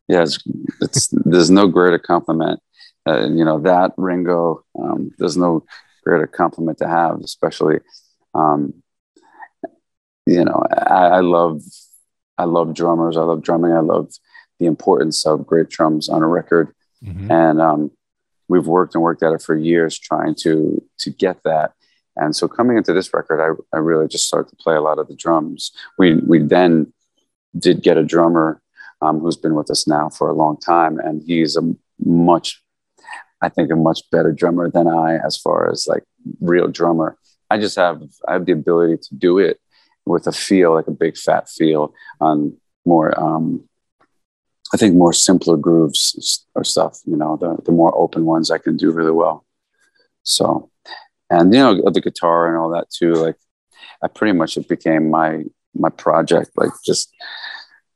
Yeah. 0.08 0.24
It's, 0.24 0.40
it's 0.82 1.08
there's 1.12 1.50
no 1.52 1.68
greater 1.68 2.00
compliment. 2.00 2.60
Uh, 3.08 3.28
you 3.28 3.46
know 3.46 3.60
that 3.60 3.94
Ringo. 3.98 4.64
Um, 4.78 5.12
there's 5.18 5.38
no 5.38 5.66
greater 6.04 6.28
compliment 6.28 6.78
to 6.80 6.88
have, 6.88 7.22
especially. 7.22 7.80
Um, 8.34 8.84
you 10.26 10.44
know, 10.44 10.64
I, 10.76 11.08
I 11.08 11.20
love, 11.22 11.62
I 12.38 12.44
love 12.44 12.74
drummers. 12.74 13.16
I 13.18 13.22
love 13.22 13.42
drumming. 13.42 13.72
I 13.72 13.80
love 13.80 14.12
the 14.60 14.66
importance 14.66 15.26
of 15.26 15.48
great 15.48 15.70
drums 15.70 16.10
on 16.10 16.22
a 16.24 16.28
record. 16.28 16.74
Mhm. 17.06 17.30
and 17.30 17.62
um, 17.62 17.92
we've 18.48 18.66
worked 18.66 18.96
and 18.96 19.04
worked 19.04 19.22
at 19.22 19.32
it 19.32 19.42
for 19.44 19.56
years 19.56 20.00
trying 20.00 20.34
to 20.34 20.82
to 20.98 21.12
get 21.12 21.44
that 21.44 21.74
and 22.16 22.36
so 22.36 22.48
coming 22.48 22.76
into 22.76 22.92
this 22.92 23.14
record 23.14 23.40
i, 23.40 23.78
I 23.78 23.80
really 23.80 24.08
just 24.08 24.26
started 24.26 24.50
to 24.50 24.56
play 24.56 24.76
a 24.76 24.82
lot 24.82 24.98
of 24.98 25.08
the 25.08 25.16
drums 25.16 25.72
we 26.00 26.16
we 26.16 26.40
then 26.40 26.92
did 27.56 27.84
get 27.84 27.98
a 27.98 28.04
drummer 28.04 28.60
um, 29.02 29.20
who's 29.20 29.38
been 29.38 29.56
with 29.56 29.70
us 29.70 29.88
now 29.88 30.10
for 30.10 30.30
a 30.30 30.36
long 30.36 30.58
time 30.58 31.00
and 31.00 31.24
he's 31.26 31.56
a 31.56 31.62
much 32.00 32.62
i 33.42 33.50
think 33.50 33.72
a 33.72 33.76
much 33.76 34.02
better 34.12 34.32
drummer 34.32 34.70
than 34.70 34.88
i 34.88 35.18
as 35.26 35.38
far 35.38 35.72
as 35.72 35.88
like 35.88 36.04
real 36.42 36.68
drummer 36.68 37.18
i 37.50 37.58
just 37.58 37.76
have 37.76 38.02
i 38.28 38.34
have 38.34 38.46
the 38.46 38.52
ability 38.52 38.98
to 38.98 39.16
do 39.16 39.38
it 39.38 39.60
with 40.06 40.28
a 40.28 40.32
feel 40.32 40.74
like 40.74 40.88
a 40.88 40.92
big 40.92 41.18
fat 41.18 41.50
feel 41.50 41.94
on 42.22 42.56
more 42.86 43.20
um, 43.20 43.68
I 44.74 44.78
think 44.78 44.96
more 44.96 45.14
simpler 45.14 45.58
grooves 45.58 46.46
or 46.56 46.64
stuff, 46.64 47.00
you 47.06 47.16
know, 47.16 47.38
the, 47.38 47.58
the 47.64 47.72
more 47.72 47.96
open 47.98 48.26
ones 48.26 48.52
I 48.52 48.58
can 48.58 48.76
do 48.76 48.92
really 48.92 49.12
well. 49.12 49.46
So, 50.24 50.70
and 51.30 51.54
you 51.54 51.60
know, 51.60 51.90
the 51.90 52.02
guitar 52.02 52.48
and 52.48 52.58
all 52.58 52.70
that 52.72 52.90
too, 52.90 53.14
like 53.14 53.38
I 54.04 54.08
pretty 54.08 54.34
much 54.34 54.58
it 54.58 54.68
became 54.68 55.10
my, 55.10 55.44
my 55.74 55.90
project, 55.90 56.52
like 56.58 56.72
just, 56.86 57.14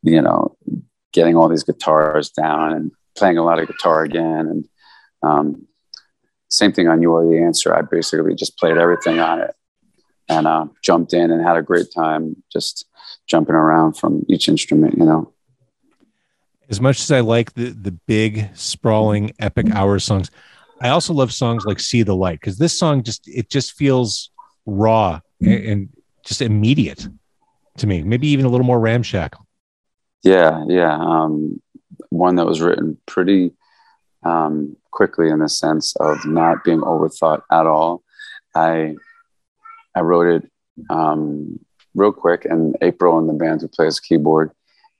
you 0.03 0.21
know, 0.21 0.55
getting 1.13 1.35
all 1.35 1.49
these 1.49 1.63
guitars 1.63 2.29
down 2.29 2.73
and 2.73 2.91
playing 3.15 3.37
a 3.37 3.43
lot 3.43 3.59
of 3.59 3.67
guitar 3.67 4.03
again. 4.03 4.47
And 4.47 4.69
um, 5.23 5.67
same 6.49 6.71
thing 6.71 6.87
on 6.87 7.01
You 7.01 7.15
Are 7.15 7.25
the 7.25 7.41
Answer. 7.41 7.73
I 7.73 7.81
basically 7.81 8.35
just 8.35 8.57
played 8.57 8.77
everything 8.77 9.19
on 9.19 9.41
it 9.41 9.55
and 10.29 10.47
uh, 10.47 10.65
jumped 10.83 11.13
in 11.13 11.31
and 11.31 11.41
had 11.43 11.57
a 11.57 11.61
great 11.61 11.87
time 11.93 12.41
just 12.51 12.85
jumping 13.27 13.55
around 13.55 13.93
from 13.93 14.25
each 14.27 14.47
instrument, 14.47 14.97
you 14.97 15.05
know. 15.05 15.33
As 16.69 16.79
much 16.79 17.01
as 17.01 17.11
I 17.11 17.19
like 17.19 17.53
the 17.53 17.71
the 17.71 17.91
big 17.91 18.49
sprawling 18.53 19.33
epic 19.39 19.67
Ours 19.73 20.05
songs, 20.05 20.31
I 20.79 20.89
also 20.89 21.13
love 21.13 21.33
songs 21.33 21.65
like 21.65 21.81
"See 21.81 22.01
the 22.01 22.15
Light" 22.15 22.39
because 22.39 22.57
this 22.57 22.77
song 22.79 23.03
just 23.03 23.27
it 23.27 23.49
just 23.49 23.73
feels 23.73 24.31
raw 24.65 25.19
and, 25.41 25.65
and 25.65 25.89
just 26.25 26.41
immediate 26.41 27.07
to 27.77 27.87
me. 27.87 28.03
Maybe 28.03 28.27
even 28.27 28.45
a 28.45 28.49
little 28.49 28.65
more 28.65 28.79
ramshackle. 28.79 29.45
Yeah, 30.23 30.63
yeah. 30.67 30.95
Um, 30.97 31.61
one 32.09 32.35
that 32.35 32.45
was 32.45 32.61
written 32.61 32.97
pretty 33.07 33.53
um, 34.23 34.75
quickly 34.91 35.29
in 35.29 35.39
the 35.39 35.49
sense 35.49 35.95
of 35.97 36.25
not 36.25 36.63
being 36.63 36.81
overthought 36.81 37.41
at 37.51 37.65
all. 37.65 38.03
I 38.55 38.95
I 39.95 40.01
wrote 40.01 40.43
it 40.43 40.51
um, 40.89 41.59
real 41.95 42.11
quick, 42.11 42.45
and 42.45 42.75
April 42.81 43.17
and 43.19 43.27
the 43.29 43.33
band 43.33 43.61
who 43.61 43.67
plays 43.67 43.99
keyboard, 43.99 44.51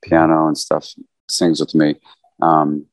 piano, 0.03 0.47
and 0.47 0.57
stuff 0.57 0.89
sings 1.29 1.59
with 1.59 1.75
me. 1.75 1.95
Um, 2.41 2.85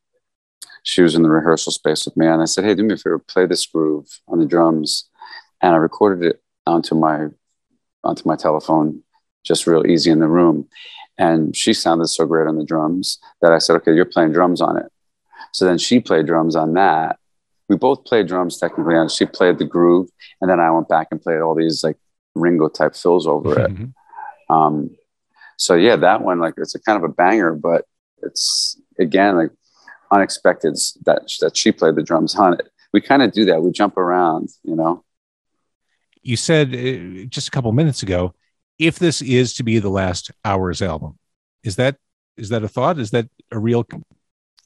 she 0.82 1.02
was 1.02 1.14
in 1.14 1.22
the 1.22 1.30
rehearsal 1.30 1.72
space 1.72 2.04
with 2.04 2.16
me, 2.16 2.26
and 2.26 2.42
I 2.42 2.46
said, 2.46 2.64
"Hey, 2.64 2.74
do 2.74 2.82
me 2.82 2.94
a 2.94 2.96
favor, 2.96 3.18
play 3.18 3.46
this 3.46 3.66
groove 3.66 4.06
on 4.28 4.38
the 4.38 4.46
drums," 4.46 5.08
and 5.62 5.74
I 5.74 5.78
recorded 5.78 6.24
it 6.26 6.42
onto 6.66 6.94
my 6.94 7.28
onto 8.04 8.22
my 8.26 8.36
telephone, 8.36 9.02
just 9.44 9.66
real 9.66 9.86
easy 9.86 10.10
in 10.10 10.20
the 10.20 10.28
room. 10.28 10.68
And 11.18 11.54
she 11.57 11.74
sounded 11.74 12.07
so 12.09 12.26
great 12.26 12.46
on 12.46 12.57
the 12.57 12.64
drums 12.64 13.18
that 13.42 13.52
I 13.52 13.59
said, 13.59 13.76
"Okay, 13.76 13.94
you're 13.94 14.04
playing 14.04 14.33
drums 14.33 14.61
on 14.61 14.76
it." 14.76 14.87
So 15.52 15.64
then 15.64 15.78
she 15.78 16.00
played 16.00 16.26
drums 16.26 16.54
on 16.57 16.74
that. 16.74 17.18
We 17.68 17.76
both 17.76 18.04
played 18.04 18.28
drums 18.28 18.59
technically, 18.59 18.94
and 18.96 19.11
she 19.11 19.26
played 19.26 19.59
the 19.59 19.64
groove, 19.64 20.09
and 20.40 20.50
then 20.50 20.61
I 20.61 20.70
went 20.70 20.88
back 20.88 21.09
and 21.11 21.20
played 21.20 21.40
all 21.40 21.54
these 21.54 21.83
like 21.85 21.96
Ringo 22.35 22.68
type 22.68 22.94
fills 22.94 23.26
over 23.26 23.59
it. 23.61 23.70
Um, 24.48 24.96
so 25.57 25.74
yeah, 25.74 25.96
that 25.96 26.22
one 26.22 26.38
like 26.38 26.54
it's 26.57 26.74
a 26.74 26.81
kind 26.81 26.96
of 26.96 27.04
a 27.04 27.12
banger, 27.12 27.52
but 27.54 27.85
it's 28.22 28.81
again 28.98 29.37
like 29.37 29.50
unexpected 30.11 30.74
that 31.04 31.22
that 31.40 31.57
she 31.57 31.72
played 31.72 31.96
the 31.96 32.02
drums 32.02 32.35
on 32.37 32.54
it. 32.54 32.68
We 32.92 33.00
kind 33.00 33.22
of 33.22 33.33
do 33.33 33.44
that. 33.46 33.62
We 33.62 33.70
jump 33.72 33.96
around, 33.98 34.48
you 34.62 34.76
know. 34.76 35.04
You 36.22 36.37
said 36.37 36.74
uh, 36.74 37.26
just 37.28 37.48
a 37.48 37.50
couple 37.50 37.70
minutes 37.72 38.02
ago, 38.02 38.35
if 38.78 38.98
this 38.98 39.20
is 39.22 39.54
to 39.54 39.62
be 39.62 39.78
the 39.78 39.90
last 39.90 40.30
Ours 40.44 40.82
album, 40.82 41.18
is 41.62 41.76
that 41.76 41.96
is 42.36 42.50
that 42.50 42.62
a 42.62 42.68
thought? 42.68 42.98
Is 42.98 43.10
that 43.10 43.28
a 43.50 43.58
real 43.58 43.86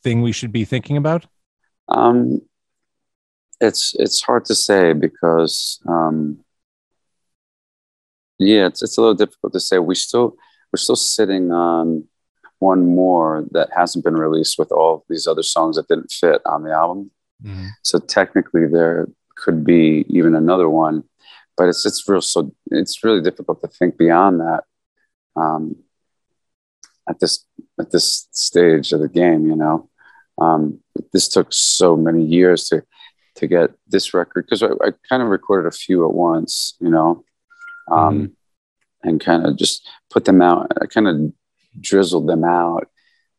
thing 0.03 0.23
we 0.23 0.33
should 0.33 0.53
be 0.53 0.65
thinking 0.65 0.97
about? 0.97 1.27
Um, 1.89 2.41
it's 3.61 3.95
it's 3.99 4.23
hard 4.23 4.45
to 4.47 4.55
say 4.55 4.93
because 4.93 5.81
um, 5.89 6.45
yeah, 8.39 8.67
it's 8.67 8.83
it's 8.83 8.99
a 8.99 9.01
little 9.01 9.15
difficult 9.15 9.53
to 9.55 9.61
say. 9.61 9.79
We 9.79 9.95
still 9.95 10.37
we're 10.73 10.79
still 10.79 10.97
sitting 10.97 11.53
on 11.53 12.05
one 12.59 12.87
more 12.87 13.45
that 13.51 13.71
hasn't 13.75 14.05
been 14.05 14.15
released 14.15 14.59
with 14.59 14.71
all 14.71 15.05
these 15.09 15.27
other 15.27 15.43
songs 15.43 15.77
that 15.77 15.89
didn't 15.89 16.13
fit 16.13 16.41
on 16.47 16.63
the 16.63 16.73
album. 16.73 17.11
Mhm. 17.45 17.69
So 17.83 17.99
technically, 17.99 18.67
there 18.67 19.09
could 19.37 19.65
be 19.65 20.05
even 20.09 20.35
another 20.35 20.69
one, 20.69 21.05
but 21.57 21.69
it's 21.69 21.85
it's 21.87 22.09
real 22.09 22.21
so 22.21 22.55
it's 22.71 23.05
really 23.05 23.23
difficult 23.23 23.61
to 23.61 23.69
think 23.69 23.97
beyond 23.97 24.41
that 24.41 24.63
um, 25.37 25.77
at 27.09 27.21
this 27.21 27.45
at 27.81 27.91
this 27.91 28.29
stage 28.33 28.93
of 28.93 29.01
the 29.01 29.09
game. 29.09 29.47
You 29.47 29.57
know, 29.57 29.89
um, 30.39 30.81
this 31.13 31.29
took 31.29 31.49
so 31.53 31.97
many 31.97 32.25
years 32.25 32.69
to 32.69 32.85
to 33.37 33.47
get 33.47 33.71
this 33.87 34.15
record 34.15 34.47
because 34.47 34.63
I, 34.63 34.69
I 34.85 34.91
kind 35.09 35.23
of 35.23 35.29
recorded 35.29 35.69
a 35.69 35.77
few 35.77 36.05
at 36.05 36.15
once. 36.15 36.75
You 36.81 36.91
know, 36.91 37.25
um, 37.91 38.37
and 39.03 39.21
kind 39.21 39.47
of 39.47 39.57
just 39.57 39.89
put 40.11 40.25
them 40.25 40.43
out. 40.43 40.73
I 40.81 40.87
kind 40.87 41.09
of 41.09 41.33
drizzled 41.81 42.29
them 42.29 42.45
out 42.45 42.89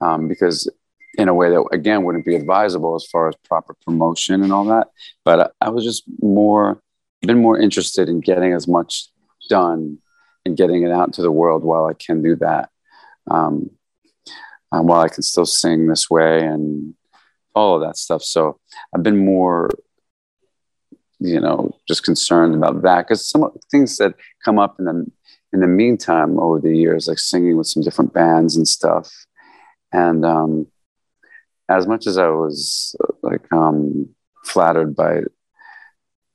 um, 0.01 0.27
because 0.27 0.69
in 1.17 1.27
a 1.29 1.33
way 1.33 1.49
that 1.49 1.63
again 1.71 2.03
wouldn't 2.03 2.25
be 2.25 2.35
advisable 2.35 2.95
as 2.95 3.05
far 3.05 3.29
as 3.29 3.35
proper 3.45 3.75
promotion 3.85 4.43
and 4.43 4.51
all 4.51 4.65
that. 4.65 4.87
But 5.23 5.53
I 5.61 5.69
was 5.69 5.83
just 5.83 6.03
more 6.21 6.81
been 7.27 7.41
more 7.41 7.59
interested 7.59 8.09
in 8.09 8.19
getting 8.19 8.53
as 8.53 8.67
much 8.67 9.07
done 9.49 9.97
and 10.45 10.57
getting 10.57 10.83
it 10.83 10.91
out 10.91 11.13
to 11.13 11.21
the 11.21 11.31
world 11.31 11.63
while 11.63 11.85
I 11.85 11.93
can 11.93 12.21
do 12.21 12.35
that. 12.37 12.69
Um, 13.29 13.69
um, 14.73 14.87
while 14.87 15.01
I 15.01 15.07
can 15.07 15.21
still 15.21 15.45
sing 15.45 15.87
this 15.87 16.09
way 16.09 16.39
and 16.39 16.95
all 17.53 17.75
of 17.75 17.81
that 17.81 17.95
stuff. 17.95 18.23
So 18.23 18.59
I've 18.93 19.03
been 19.03 19.23
more, 19.23 19.69
you 21.19 21.39
know, 21.39 21.77
just 21.87 22.03
concerned 22.03 22.55
about 22.55 22.81
that 22.81 23.07
because 23.07 23.29
some 23.29 23.51
things 23.71 23.97
that 23.97 24.15
come 24.43 24.59
up 24.59 24.77
in 24.79 24.85
the 24.85 25.05
in 25.53 25.59
the 25.59 25.67
meantime 25.67 26.39
over 26.39 26.59
the 26.59 26.75
years, 26.75 27.07
like 27.07 27.19
singing 27.19 27.55
with 27.55 27.67
some 27.67 27.83
different 27.83 28.11
bands 28.11 28.57
and 28.57 28.67
stuff, 28.67 29.11
and 29.91 30.25
um, 30.25 30.65
as 31.69 31.85
much 31.85 32.07
as 32.07 32.17
I 32.17 32.29
was 32.29 32.95
uh, 33.03 33.13
like 33.21 33.45
um, 33.53 34.09
flattered 34.43 34.95
by 34.95 35.21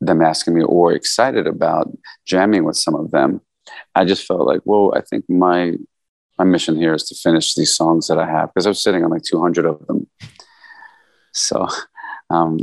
them 0.00 0.22
asking 0.22 0.54
me 0.54 0.62
or 0.62 0.92
excited 0.92 1.46
about 1.46 1.90
jamming 2.26 2.64
with 2.64 2.76
some 2.76 2.94
of 2.94 3.10
them, 3.10 3.40
I 3.94 4.04
just 4.04 4.26
felt 4.26 4.46
like, 4.46 4.60
whoa, 4.62 4.92
I 4.94 5.00
think 5.02 5.24
my 5.28 5.74
my 6.38 6.44
mission 6.44 6.76
here 6.76 6.94
is 6.94 7.02
to 7.04 7.16
finish 7.16 7.54
these 7.54 7.74
songs 7.74 8.06
that 8.06 8.18
I 8.18 8.26
have 8.26 8.54
because 8.54 8.66
I 8.66 8.68
was 8.68 8.82
sitting 8.82 9.04
on 9.04 9.10
like 9.10 9.22
200 9.22 9.66
of 9.66 9.84
them. 9.88 10.06
So 11.32 11.66
um, 12.30 12.60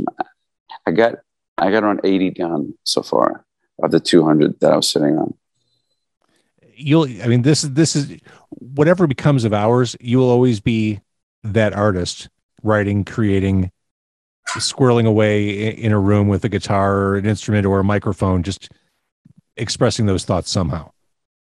I 0.86 0.92
got 0.92 1.16
I 1.58 1.70
got 1.70 1.84
around 1.84 2.00
80 2.04 2.30
done 2.30 2.74
so 2.84 3.02
far 3.02 3.44
of 3.82 3.90
the 3.90 4.00
200 4.00 4.60
that 4.60 4.72
I 4.72 4.76
was 4.76 4.88
sitting 4.88 5.18
on. 5.18 5.34
You'll, 6.74 7.04
I 7.22 7.26
mean, 7.26 7.42
this 7.42 7.64
is 7.64 7.72
this 7.72 7.96
is 7.96 8.18
whatever 8.50 9.06
becomes 9.06 9.44
of 9.44 9.54
ours. 9.54 9.96
You 10.00 10.18
will 10.18 10.30
always 10.30 10.60
be 10.60 11.00
that 11.42 11.72
artist, 11.72 12.28
writing, 12.62 13.04
creating, 13.04 13.70
squirreling 14.54 15.06
away 15.06 15.68
in 15.68 15.92
a 15.92 15.98
room 15.98 16.28
with 16.28 16.44
a 16.44 16.48
guitar 16.48 16.96
or 16.96 17.16
an 17.16 17.26
instrument 17.26 17.66
or 17.66 17.80
a 17.80 17.84
microphone, 17.84 18.42
just 18.42 18.70
expressing 19.56 20.06
those 20.06 20.24
thoughts 20.24 20.50
somehow. 20.50 20.90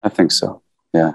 I 0.02 0.09
think 0.09 0.33
so. 0.33 0.62
Yeah. 0.92 1.12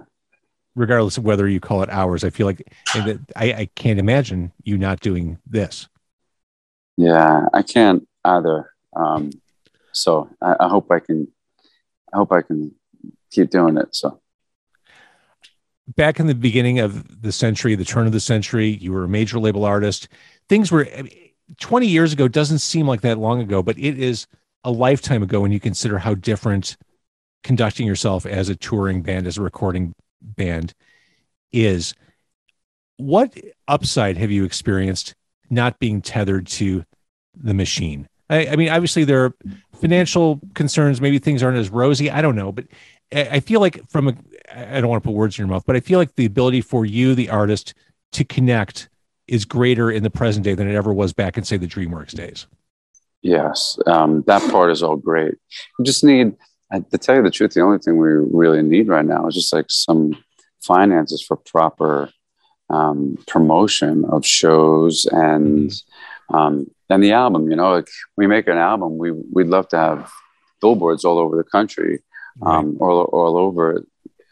regardless 0.75 1.17
of 1.17 1.23
whether 1.23 1.47
you 1.47 1.59
call 1.59 1.81
it 1.83 1.89
Ours. 1.89 2.23
I 2.23 2.29
feel 2.29 2.47
like 2.47 2.71
I, 2.93 3.53
I 3.53 3.69
can't 3.75 3.99
imagine 3.99 4.51
you 4.63 4.77
not 4.77 4.99
doing 4.99 5.37
this. 5.47 5.87
Yeah, 6.97 7.45
I 7.53 7.61
can't 7.61 8.07
either. 8.25 8.71
Um, 8.95 9.31
so 9.93 10.29
I, 10.41 10.55
I 10.59 10.67
hope 10.67 10.91
I 10.91 10.99
can. 10.99 11.27
I 12.13 12.17
hope 12.17 12.31
I 12.31 12.41
can 12.41 12.73
keep 13.31 13.49
doing 13.49 13.77
it. 13.77 13.95
So 13.95 14.19
Back 15.95 16.19
in 16.19 16.27
the 16.27 16.35
beginning 16.35 16.79
of 16.79 17.21
the 17.21 17.31
century, 17.31 17.75
the 17.75 17.85
turn 17.85 18.05
of 18.05 18.13
the 18.13 18.19
century, 18.19 18.67
you 18.67 18.91
were 18.91 19.03
a 19.05 19.09
major 19.09 19.39
label 19.39 19.63
artist. 19.65 20.07
Things 20.47 20.71
were 20.71 20.87
20 21.57 21.87
years 21.87 22.13
ago 22.13 22.27
doesn't 22.27 22.59
seem 22.59 22.87
like 22.87 23.01
that 23.01 23.17
long 23.17 23.41
ago, 23.41 23.63
but 23.63 23.77
it 23.77 23.97
is 23.99 24.27
a 24.63 24.71
lifetime 24.71 25.23
ago 25.23 25.41
when 25.41 25.51
you 25.51 25.59
consider 25.59 25.99
how 25.99 26.13
different 26.13 26.77
conducting 27.43 27.87
yourself 27.87 28.25
as 28.25 28.49
a 28.49 28.55
touring 28.55 29.01
band, 29.01 29.25
as 29.27 29.37
a 29.37 29.41
recording 29.41 29.93
band 30.21 30.73
is. 31.51 31.93
What 32.97 33.33
upside 33.67 34.17
have 34.17 34.29
you 34.29 34.43
experienced 34.43 35.15
not 35.49 35.79
being 35.79 36.01
tethered 36.01 36.47
to 36.47 36.83
the 37.33 37.53
machine? 37.53 38.07
I, 38.29 38.47
I 38.47 38.55
mean, 38.55 38.69
obviously 38.69 39.05
there 39.05 39.25
are 39.25 39.33
financial 39.79 40.39
concerns. 40.53 41.01
Maybe 41.01 41.17
things 41.17 41.41
aren't 41.41 41.57
as 41.57 41.69
rosy. 41.69 42.11
I 42.11 42.21
don't 42.21 42.35
know, 42.35 42.51
but 42.51 42.65
I 43.13 43.21
I 43.21 43.39
feel 43.39 43.59
like 43.59 43.89
from 43.89 44.09
a, 44.09 44.13
I 44.53 44.81
don't 44.81 44.89
want 44.89 45.01
to 45.01 45.07
put 45.07 45.15
words 45.15 45.37
in 45.37 45.43
your 45.43 45.53
mouth, 45.53 45.63
but 45.65 45.75
I 45.75 45.79
feel 45.79 45.97
like 45.97 46.15
the 46.15 46.25
ability 46.25 46.61
for 46.61 46.85
you, 46.85 47.15
the 47.15 47.29
artist, 47.29 47.73
to 48.11 48.23
connect 48.23 48.88
is 49.29 49.45
greater 49.45 49.91
in 49.91 50.03
the 50.03 50.09
present 50.09 50.43
day 50.43 50.53
than 50.53 50.69
it 50.69 50.75
ever 50.75 50.93
was 50.93 51.13
back 51.13 51.37
in, 51.37 51.43
say, 51.43 51.57
the 51.57 51.67
DreamWorks 51.67 52.13
days. 52.15 52.47
yes, 53.21 53.77
um, 53.85 54.23
that 54.27 54.41
part 54.51 54.71
is 54.71 54.83
all 54.83 54.95
great. 54.95 55.35
We 55.77 55.85
just 55.85 56.03
need. 56.03 56.35
To 56.71 56.99
tell 56.99 57.15
you 57.15 57.23
the 57.23 57.31
truth, 57.31 57.55
the 57.55 57.61
only 57.61 57.79
thing 57.79 57.97
we 57.97 58.09
really 58.09 58.61
need 58.61 58.89
right 58.89 59.03
now 59.03 59.27
is 59.27 59.33
just 59.33 59.51
like 59.51 59.65
some 59.69 60.15
finances 60.61 61.19
for 61.19 61.35
proper 61.35 62.11
um, 62.69 63.17
promotion 63.27 64.05
of 64.05 64.25
shows 64.25 65.07
and 65.11 65.73
um, 66.31 66.69
and 66.89 67.03
the 67.03 67.13
album. 67.13 67.49
You 67.49 67.55
know, 67.55 67.71
like 67.71 67.89
we 68.17 68.27
make 68.27 68.47
an 68.47 68.57
album, 68.57 68.97
we 68.97 69.11
we'd 69.11 69.47
love 69.47 69.67
to 69.69 69.77
have 69.77 70.11
billboards 70.61 71.05
all 71.05 71.17
over 71.17 71.35
the 71.35 71.43
country, 71.43 71.99
um, 72.41 72.77
all 72.79 73.01
all 73.03 73.37
over 73.37 73.83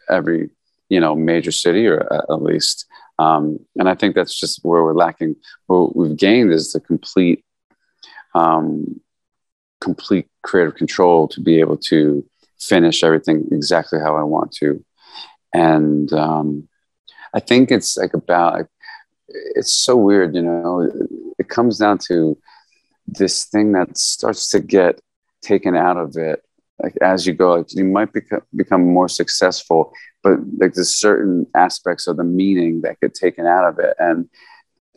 every 0.09 0.49
you 0.89 0.99
know 0.99 1.15
major 1.15 1.51
city 1.51 1.87
or 1.87 2.01
at, 2.13 2.25
at 2.29 2.41
least. 2.41 2.85
Um, 3.19 3.59
and 3.75 3.89
I 3.89 3.95
think 3.95 4.15
that's 4.15 4.39
just 4.39 4.63
where 4.63 4.83
we're 4.83 4.93
lacking. 4.93 5.35
What 5.65 5.95
we've 5.95 6.15
gained 6.15 6.51
is 6.51 6.73
the 6.73 6.79
complete, 6.79 7.43
um, 8.35 9.01
complete 9.81 10.27
creative 10.43 10.75
control 10.75 11.27
to 11.29 11.41
be 11.41 11.59
able 11.59 11.77
to 11.77 12.25
finish 12.59 13.03
everything 13.03 13.47
exactly 13.51 13.99
how 13.99 14.15
I 14.15 14.23
want 14.23 14.51
to. 14.53 14.83
And 15.53 16.11
um, 16.13 16.67
I 17.33 17.39
think 17.39 17.71
it's 17.71 17.97
like 17.97 18.13
about, 18.13 18.67
it's 19.27 19.73
so 19.73 19.95
weird, 19.95 20.35
you 20.35 20.43
know, 20.43 20.89
it 21.37 21.49
comes 21.49 21.79
down 21.79 21.97
to 22.07 22.37
this 23.07 23.45
thing 23.45 23.71
that 23.73 23.97
starts 23.97 24.49
to 24.49 24.59
get 24.59 24.99
taken 25.41 25.75
out 25.75 25.97
of 25.97 26.17
it. 26.17 26.43
Like 26.81 26.95
as 27.01 27.25
you 27.25 27.33
go, 27.33 27.55
like 27.55 27.73
you 27.73 27.85
might 27.85 28.13
become, 28.13 28.41
become 28.55 28.85
more 28.85 29.09
successful, 29.09 29.93
but 30.27 30.39
like 30.59 30.73
there's 30.73 30.95
certain 30.95 31.45
aspects 31.55 32.07
of 32.07 32.17
the 32.17 32.23
meaning 32.23 32.81
that 32.81 32.99
get 33.01 33.13
taken 33.13 33.45
out 33.45 33.65
of 33.65 33.79
it. 33.79 33.93
And 33.99 34.29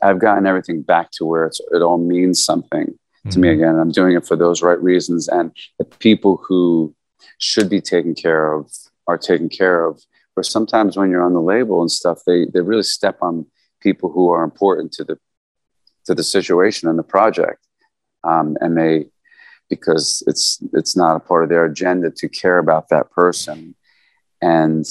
i've 0.02 0.18
gotten 0.18 0.46
everything 0.46 0.80
back 0.82 1.10
to 1.12 1.24
where 1.26 1.44
it's, 1.46 1.60
it 1.72 1.82
all 1.82 1.98
means 1.98 2.42
something 2.44 2.86
to 3.30 3.38
me 3.38 3.48
Mhm. 3.48 3.52
again. 3.56 3.76
I'm 3.78 3.90
doing 3.90 4.16
it 4.16 4.26
for 4.26 4.34
those 4.36 4.62
right 4.62 4.82
reasons. 4.82 5.28
And 5.28 5.52
the 5.78 5.84
people 5.84 6.34
who 6.48 6.94
should 7.38 7.68
be 7.68 7.80
taken 7.82 8.14
care 8.14 8.52
of 8.54 8.70
are 9.06 9.18
taken 9.18 9.48
care 9.50 9.84
of. 9.84 10.00
But 10.34 10.46
sometimes 10.46 10.96
when 10.96 11.10
you're 11.10 11.22
on 11.30 11.34
the 11.34 11.42
label 11.54 11.80
and 11.82 11.90
stuff 12.00 12.18
they 12.26 12.46
they 12.52 12.62
really 12.62 12.88
step 12.98 13.16
on 13.28 13.46
people 13.86 14.08
who 14.14 14.30
are 14.30 14.42
important 14.50 14.92
to 14.92 15.04
the 15.04 15.16
to 16.06 16.14
the 16.14 16.22
situation 16.36 16.88
and 16.88 16.98
the 16.98 17.02
project. 17.16 17.60
Um, 18.30 18.56
and 18.62 18.72
they 18.78 18.94
because 19.68 20.22
it's 20.30 20.46
it's 20.78 20.96
not 20.96 21.14
a 21.16 21.20
part 21.28 21.42
of 21.44 21.50
their 21.50 21.64
agenda 21.66 22.10
to 22.20 22.26
care 22.42 22.58
about 22.58 22.88
that 22.88 23.06
person. 23.20 23.58
And 24.42 24.84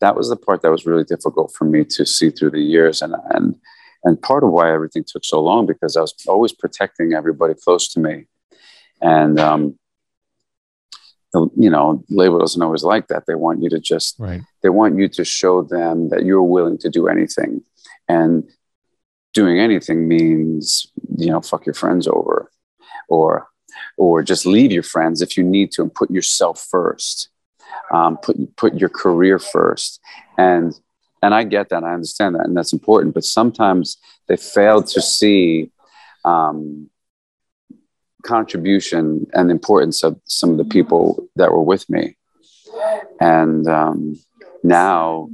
that 0.00 0.16
was 0.16 0.28
the 0.28 0.36
part 0.36 0.62
that 0.62 0.70
was 0.70 0.86
really 0.86 1.04
difficult 1.04 1.52
for 1.52 1.64
me 1.64 1.84
to 1.84 2.04
see 2.04 2.30
through 2.30 2.50
the 2.50 2.60
years. 2.60 3.02
And 3.02 3.14
and 3.30 3.56
and 4.04 4.20
part 4.20 4.44
of 4.44 4.50
why 4.50 4.72
everything 4.72 5.04
took 5.06 5.24
so 5.24 5.40
long 5.40 5.66
because 5.66 5.96
I 5.96 6.00
was 6.00 6.14
always 6.28 6.52
protecting 6.52 7.12
everybody 7.14 7.54
close 7.54 7.88
to 7.94 8.00
me. 8.00 8.26
And 9.00 9.38
um 9.40 9.78
the, 11.32 11.48
you 11.56 11.70
know 11.70 12.04
label 12.08 12.38
doesn't 12.38 12.62
always 12.62 12.84
like 12.84 13.08
that. 13.08 13.24
They 13.26 13.34
want 13.34 13.62
you 13.62 13.68
to 13.70 13.80
just 13.80 14.18
Right. 14.18 14.42
they 14.62 14.68
want 14.68 14.98
you 14.98 15.08
to 15.08 15.24
show 15.24 15.62
them 15.62 16.08
that 16.10 16.24
you're 16.24 16.42
willing 16.42 16.78
to 16.78 16.90
do 16.90 17.08
anything. 17.08 17.62
And 18.08 18.44
doing 19.34 19.58
anything 19.60 20.08
means 20.08 20.90
you 21.18 21.30
know 21.30 21.40
fuck 21.40 21.66
your 21.66 21.74
friends 21.74 22.06
over 22.06 22.50
or 23.08 23.48
or 23.98 24.22
just 24.22 24.46
leave 24.46 24.72
your 24.72 24.82
friends 24.82 25.20
if 25.20 25.36
you 25.36 25.42
need 25.44 25.70
to 25.72 25.82
and 25.82 25.94
put 25.94 26.10
yourself 26.10 26.66
first 26.70 27.28
um, 27.92 28.16
put 28.18 28.36
put 28.56 28.74
your 28.74 28.88
career 28.88 29.38
first 29.38 30.00
and 30.38 30.78
and 31.22 31.34
i 31.34 31.44
get 31.44 31.68
that 31.68 31.84
i 31.84 31.92
understand 31.92 32.34
that 32.34 32.46
and 32.46 32.56
that's 32.56 32.72
important 32.72 33.14
but 33.14 33.24
sometimes 33.24 33.98
they 34.28 34.36
fail 34.36 34.82
to 34.82 35.00
see 35.00 35.70
um, 36.24 36.90
contribution 38.24 39.26
and 39.34 39.50
importance 39.50 40.02
of 40.02 40.20
some 40.24 40.50
of 40.50 40.58
the 40.58 40.64
people 40.64 41.28
that 41.36 41.52
were 41.52 41.62
with 41.62 41.88
me 41.88 42.16
and 43.20 43.68
um, 43.68 44.16
now 44.62 45.28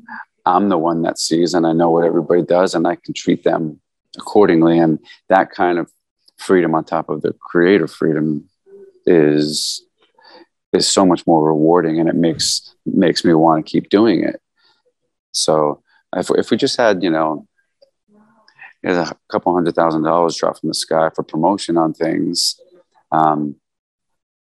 I'm 0.44 0.68
the 0.68 0.78
one 0.78 1.02
that 1.02 1.18
sees 1.18 1.54
and 1.54 1.66
I 1.66 1.72
know 1.72 1.90
what 1.90 2.04
everybody 2.04 2.42
does 2.42 2.74
and 2.74 2.86
I 2.86 2.96
can 2.96 3.14
treat 3.14 3.44
them 3.44 3.80
accordingly. 4.16 4.78
And 4.78 4.98
that 5.28 5.50
kind 5.50 5.78
of 5.78 5.90
freedom 6.38 6.74
on 6.74 6.84
top 6.84 7.08
of 7.08 7.22
the 7.22 7.34
creative 7.40 7.90
freedom 7.90 8.48
is 9.06 9.84
is 10.72 10.88
so 10.88 11.04
much 11.04 11.26
more 11.26 11.46
rewarding 11.46 12.00
and 12.00 12.08
it 12.08 12.14
makes 12.14 12.74
makes 12.86 13.24
me 13.24 13.34
want 13.34 13.64
to 13.64 13.70
keep 13.70 13.88
doing 13.90 14.24
it. 14.24 14.40
So 15.32 15.82
if, 16.16 16.30
if 16.36 16.50
we 16.50 16.56
just 16.56 16.76
had, 16.76 17.02
you 17.02 17.10
know, 17.10 17.46
a 18.84 19.14
couple 19.30 19.54
hundred 19.54 19.74
thousand 19.74 20.02
dollars 20.02 20.36
drop 20.36 20.58
from 20.58 20.68
the 20.68 20.74
sky 20.74 21.10
for 21.14 21.22
promotion 21.22 21.76
on 21.76 21.94
things, 21.94 22.60
um, 23.12 23.56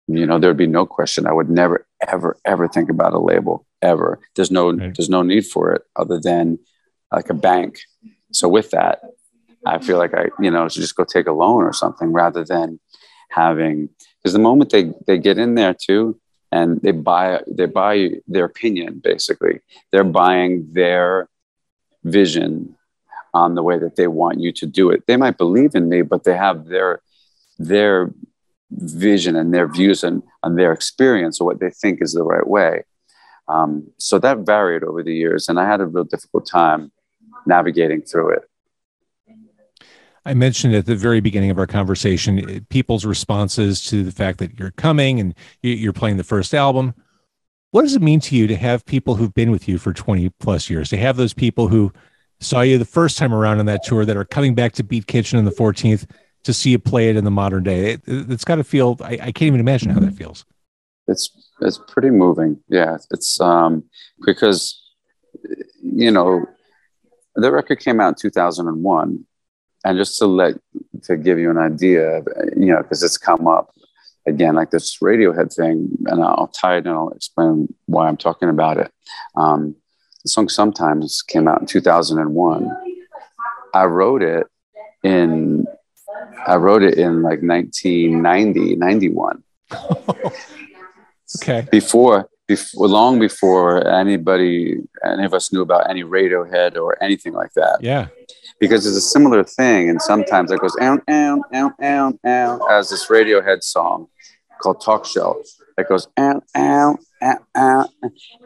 you 0.06 0.26
know, 0.26 0.38
there'd 0.38 0.56
be 0.56 0.66
no 0.66 0.86
question. 0.86 1.26
I 1.26 1.32
would 1.32 1.50
never, 1.50 1.86
ever, 2.06 2.36
ever 2.44 2.68
think 2.68 2.90
about 2.90 3.12
a 3.12 3.18
label 3.18 3.66
ever. 3.82 4.20
There's 4.36 4.50
no, 4.50 4.72
Right. 4.72 4.94
there's 4.96 5.08
no 5.08 5.22
need 5.22 5.46
for 5.46 5.72
it 5.72 5.82
other 5.96 6.20
than 6.20 6.58
like 7.12 7.30
a 7.30 7.34
bank. 7.34 7.80
So 8.32 8.48
with 8.48 8.70
that, 8.70 9.00
I 9.66 9.78
feel 9.78 9.98
like 9.98 10.14
I, 10.14 10.26
you 10.40 10.50
know, 10.50 10.68
should 10.68 10.82
just 10.82 10.96
go 10.96 11.04
take 11.04 11.26
a 11.26 11.32
loan 11.32 11.62
or 11.64 11.72
something 11.72 12.12
rather 12.12 12.44
than 12.44 12.80
having, 13.30 13.90
because 14.20 14.32
the 14.34 14.38
moment 14.38 14.70
they, 14.70 14.92
they 15.06 15.18
get 15.18 15.38
in 15.38 15.54
there 15.54 15.74
too, 15.74 16.20
and 16.52 16.80
they 16.82 16.90
buy, 16.90 17.40
they 17.46 17.66
buy 17.66 18.10
their 18.26 18.44
opinion, 18.44 19.00
basically, 19.02 19.60
they're 19.92 20.04
buying 20.04 20.68
their 20.72 21.28
vision 22.04 22.76
on 23.32 23.54
the 23.54 23.62
way 23.62 23.78
that 23.78 23.96
they 23.96 24.08
want 24.08 24.40
you 24.40 24.52
to 24.52 24.66
do 24.66 24.90
it. 24.90 25.04
They 25.06 25.16
might 25.16 25.38
believe 25.38 25.74
in 25.74 25.88
me, 25.88 26.02
but 26.02 26.24
they 26.24 26.36
have 26.36 26.66
their, 26.66 27.00
their 27.58 28.12
vision 28.70 29.36
and 29.36 29.54
their 29.54 29.68
views 29.68 30.02
and 30.02 30.22
on 30.42 30.56
their 30.56 30.72
experience 30.72 31.40
or 31.40 31.44
what 31.44 31.60
they 31.60 31.70
think 31.70 32.02
is 32.02 32.12
the 32.12 32.24
right 32.24 32.46
way. 32.46 32.84
Um, 33.48 33.90
so 33.98 34.18
that 34.18 34.38
varied 34.38 34.84
over 34.84 35.02
the 35.02 35.14
years, 35.14 35.48
and 35.48 35.58
I 35.58 35.66
had 35.66 35.80
a 35.80 35.86
real 35.86 36.04
difficult 36.04 36.46
time 36.46 36.92
navigating 37.46 38.02
through 38.02 38.30
it. 38.30 38.42
I 40.26 40.34
mentioned 40.34 40.74
at 40.74 40.86
the 40.86 40.96
very 40.96 41.20
beginning 41.20 41.50
of 41.50 41.58
our 41.58 41.66
conversation 41.66 42.48
eh, 42.48 42.60
people's 42.68 43.04
responses 43.04 43.84
to 43.86 44.02
the 44.02 44.12
fact 44.12 44.38
that 44.38 44.58
you're 44.58 44.72
coming 44.72 45.18
and 45.18 45.34
you- 45.62 45.72
you're 45.74 45.92
playing 45.92 46.18
the 46.18 46.24
first 46.24 46.54
album. 46.54 46.94
What 47.70 47.82
does 47.82 47.94
it 47.94 48.02
mean 48.02 48.20
to 48.20 48.36
you 48.36 48.46
to 48.46 48.56
have 48.56 48.84
people 48.84 49.14
who've 49.14 49.32
been 49.32 49.50
with 49.50 49.68
you 49.68 49.78
for 49.78 49.92
20 49.92 50.28
plus 50.40 50.68
years, 50.68 50.88
to 50.90 50.96
have 50.96 51.16
those 51.16 51.32
people 51.32 51.68
who 51.68 51.92
saw 52.40 52.62
you 52.62 52.78
the 52.78 52.84
first 52.84 53.16
time 53.16 53.32
around 53.32 53.60
on 53.60 53.66
that 53.66 53.84
tour 53.84 54.04
that 54.04 54.16
are 54.16 54.24
coming 54.24 54.54
back 54.54 54.72
to 54.72 54.82
Beat 54.82 55.06
Kitchen 55.06 55.38
on 55.38 55.44
the 55.44 55.50
14th 55.50 56.06
to 56.44 56.52
see 56.52 56.70
you 56.70 56.78
play 56.78 57.10
it 57.10 57.16
in 57.16 57.24
the 57.24 57.30
modern 57.30 57.62
day? 57.62 57.92
It, 57.92 58.02
it's 58.06 58.44
got 58.44 58.56
to 58.56 58.64
feel, 58.64 58.96
I, 59.02 59.12
I 59.12 59.32
can't 59.32 59.42
even 59.42 59.60
imagine 59.60 59.90
how 59.90 60.00
that 60.00 60.14
feels. 60.14 60.44
It's 61.06 61.30
it's 61.60 61.78
pretty 61.88 62.10
moving. 62.10 62.58
Yeah, 62.68 62.96
it's 63.10 63.40
um, 63.40 63.84
because 64.24 64.80
you 65.82 66.10
know 66.10 66.46
the 67.34 67.50
record 67.50 67.80
came 67.80 68.00
out 68.00 68.08
in 68.08 68.14
2001, 68.14 69.26
and 69.84 69.98
just 69.98 70.18
to 70.18 70.26
let 70.26 70.54
to 71.04 71.16
give 71.16 71.38
you 71.38 71.50
an 71.50 71.58
idea, 71.58 72.22
you 72.56 72.66
know, 72.66 72.78
because 72.82 73.02
it's 73.02 73.16
come 73.18 73.46
up 73.46 73.70
again, 74.26 74.54
like 74.54 74.70
this 74.70 74.98
Radiohead 74.98 75.54
thing, 75.54 75.88
and 76.06 76.22
I'll 76.22 76.48
tie 76.48 76.76
it 76.76 76.86
and 76.86 76.94
I'll 76.94 77.10
explain 77.10 77.72
why 77.86 78.06
I'm 78.06 78.16
talking 78.16 78.48
about 78.48 78.76
it. 78.78 78.92
Um, 79.36 79.74
the 80.22 80.28
song 80.28 80.48
sometimes 80.48 81.22
came 81.22 81.48
out 81.48 81.60
in 81.60 81.66
2001. 81.66 82.70
I 83.72 83.84
wrote 83.84 84.22
it 84.22 84.46
in 85.02 85.66
I 86.46 86.56
wrote 86.56 86.82
it 86.82 86.98
in 86.98 87.22
like 87.22 87.40
1990, 87.42 88.76
91 88.76 89.42
Okay. 91.40 91.66
before 91.70 92.28
before 92.48 92.88
long 92.88 93.18
before 93.20 93.86
anybody 93.86 94.76
any 95.04 95.24
of 95.24 95.32
us 95.32 95.52
knew 95.52 95.62
about 95.62 95.88
any 95.88 96.02
radiohead 96.02 96.76
or 96.76 97.00
anything 97.02 97.32
like 97.32 97.52
that 97.54 97.78
Yeah. 97.80 98.08
Because 98.60 98.86
it's 98.86 98.96
a 98.96 99.00
similar 99.00 99.42
thing 99.42 99.88
and 99.88 100.00
sometimes 100.00 100.52
it 100.52 100.60
goes 100.60 100.76
ow 100.80 101.00
ow 101.08 101.42
ow 101.52 101.72
ow 101.82 102.18
ow 102.26 102.66
as 102.70 102.90
this 102.90 103.06
radiohead 103.06 103.62
song 103.62 104.06
called 104.60 104.80
talk 104.80 105.04
show 105.06 105.42
that 105.76 105.88
goes 105.88 106.06
ow 106.18 106.40
ow 106.56 106.96
ow 107.22 107.38
ow 107.56 107.88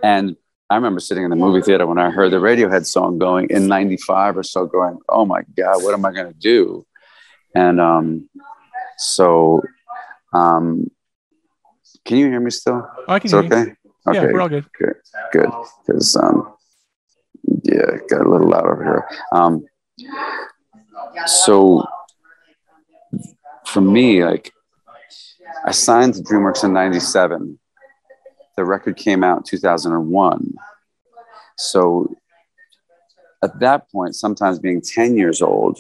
and 0.03 0.37
I 0.71 0.77
remember 0.77 1.01
sitting 1.01 1.25
in 1.25 1.31
the 1.31 1.37
movie 1.37 1.61
theater 1.61 1.87
when 1.87 1.99
I 1.99 2.11
heard 2.11 2.33
the 2.33 2.39
Radiohead 2.39 2.87
song 2.87 3.19
going 3.19 3.49
in 3.51 3.69
95 3.69 4.39
or 4.39 4.43
so 4.43 4.67
going 4.67 4.99
oh 5.09 5.27
my 5.27 5.43
god 5.57 5.83
what 5.83 5.93
am 5.95 6.05
I 6.05 6.13
going 6.13 6.33
to 6.33 6.39
do 6.39 6.87
and 7.55 7.81
um 7.81 8.29
so 8.97 9.63
um 10.33 10.91
can 12.05 12.17
you 12.19 12.29
hear 12.29 12.41
me 12.41 12.51
still 12.51 12.89
I 13.09 13.19
can 13.19 13.27
it's 13.27 13.33
hear 13.33 13.43
you. 13.43 13.49
okay. 13.49 13.75
Okay. 14.07 14.27
Yeah, 14.27 14.33
we're 14.33 14.41
all 14.43 14.49
good. 14.51 14.67
good. 14.79 14.97
Good. 15.33 15.49
Because 15.87 16.15
um, 16.17 16.55
yeah, 17.63 17.95
it 17.95 18.09
got 18.09 18.27
a 18.27 18.29
little 18.29 18.49
loud 18.49 18.67
over 18.67 18.85
here. 18.85 19.09
Um, 19.33 19.65
so 21.27 21.87
for 23.67 23.81
me, 23.81 24.25
like, 24.25 24.53
I 25.65 25.71
signed 25.73 26.15
to 26.15 26.23
DreamWorks 26.23 26.65
in 26.65 26.73
'97. 26.73 27.59
The 28.57 28.65
record 28.65 28.97
came 28.97 29.25
out 29.25 29.39
in 29.39 29.43
2001. 29.45 30.55
So 31.57 32.15
at 33.43 33.59
that 33.61 33.91
point, 33.91 34.15
sometimes 34.15 34.59
being 34.59 34.81
10 34.81 35.17
years 35.17 35.43
old 35.43 35.79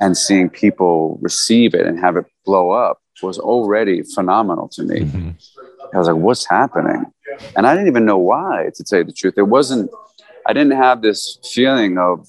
and 0.00 0.16
seeing 0.16 0.48
people 0.50 1.18
receive 1.22 1.74
it 1.74 1.86
and 1.86 1.98
have 1.98 2.16
it 2.16 2.26
blow 2.44 2.70
up 2.70 3.00
was 3.22 3.38
already 3.38 4.02
phenomenal 4.02 4.68
to 4.68 4.82
me. 4.82 5.00
Mhm. 5.00 5.34
I 5.94 5.98
was 5.98 6.08
like, 6.08 6.16
what's 6.16 6.46
happening? 6.46 7.06
And 7.56 7.66
I 7.66 7.74
didn't 7.74 7.88
even 7.88 8.04
know 8.04 8.18
why, 8.18 8.70
to 8.74 8.84
tell 8.84 8.98
you 8.98 9.04
the 9.04 9.12
truth. 9.12 9.34
It 9.36 9.42
wasn't, 9.48 9.90
I 10.46 10.52
didn't 10.52 10.76
have 10.76 11.00
this 11.02 11.38
feeling 11.54 11.96
of 11.98 12.28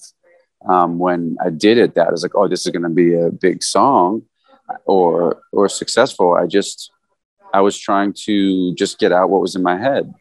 um, 0.69 0.99
when 0.99 1.37
I 1.43 1.49
did 1.49 1.77
it 1.77 1.95
that 1.95 2.07
I 2.07 2.11
was 2.11 2.23
like, 2.23 2.35
oh, 2.35 2.47
this 2.47 2.65
is 2.65 2.71
going 2.71 2.83
to 2.83 2.89
be 2.89 3.13
a 3.13 3.29
big 3.31 3.63
song 3.63 4.23
or, 4.85 5.41
or 5.51 5.69
successful. 5.69 6.33
I 6.33 6.47
just, 6.47 6.91
I 7.53 7.61
was 7.61 7.77
trying 7.77 8.13
to 8.25 8.73
just 8.75 8.99
get 8.99 9.11
out 9.11 9.29
what 9.29 9.41
was 9.41 9.55
in 9.55 9.63
my 9.63 9.77
head. 9.77 10.13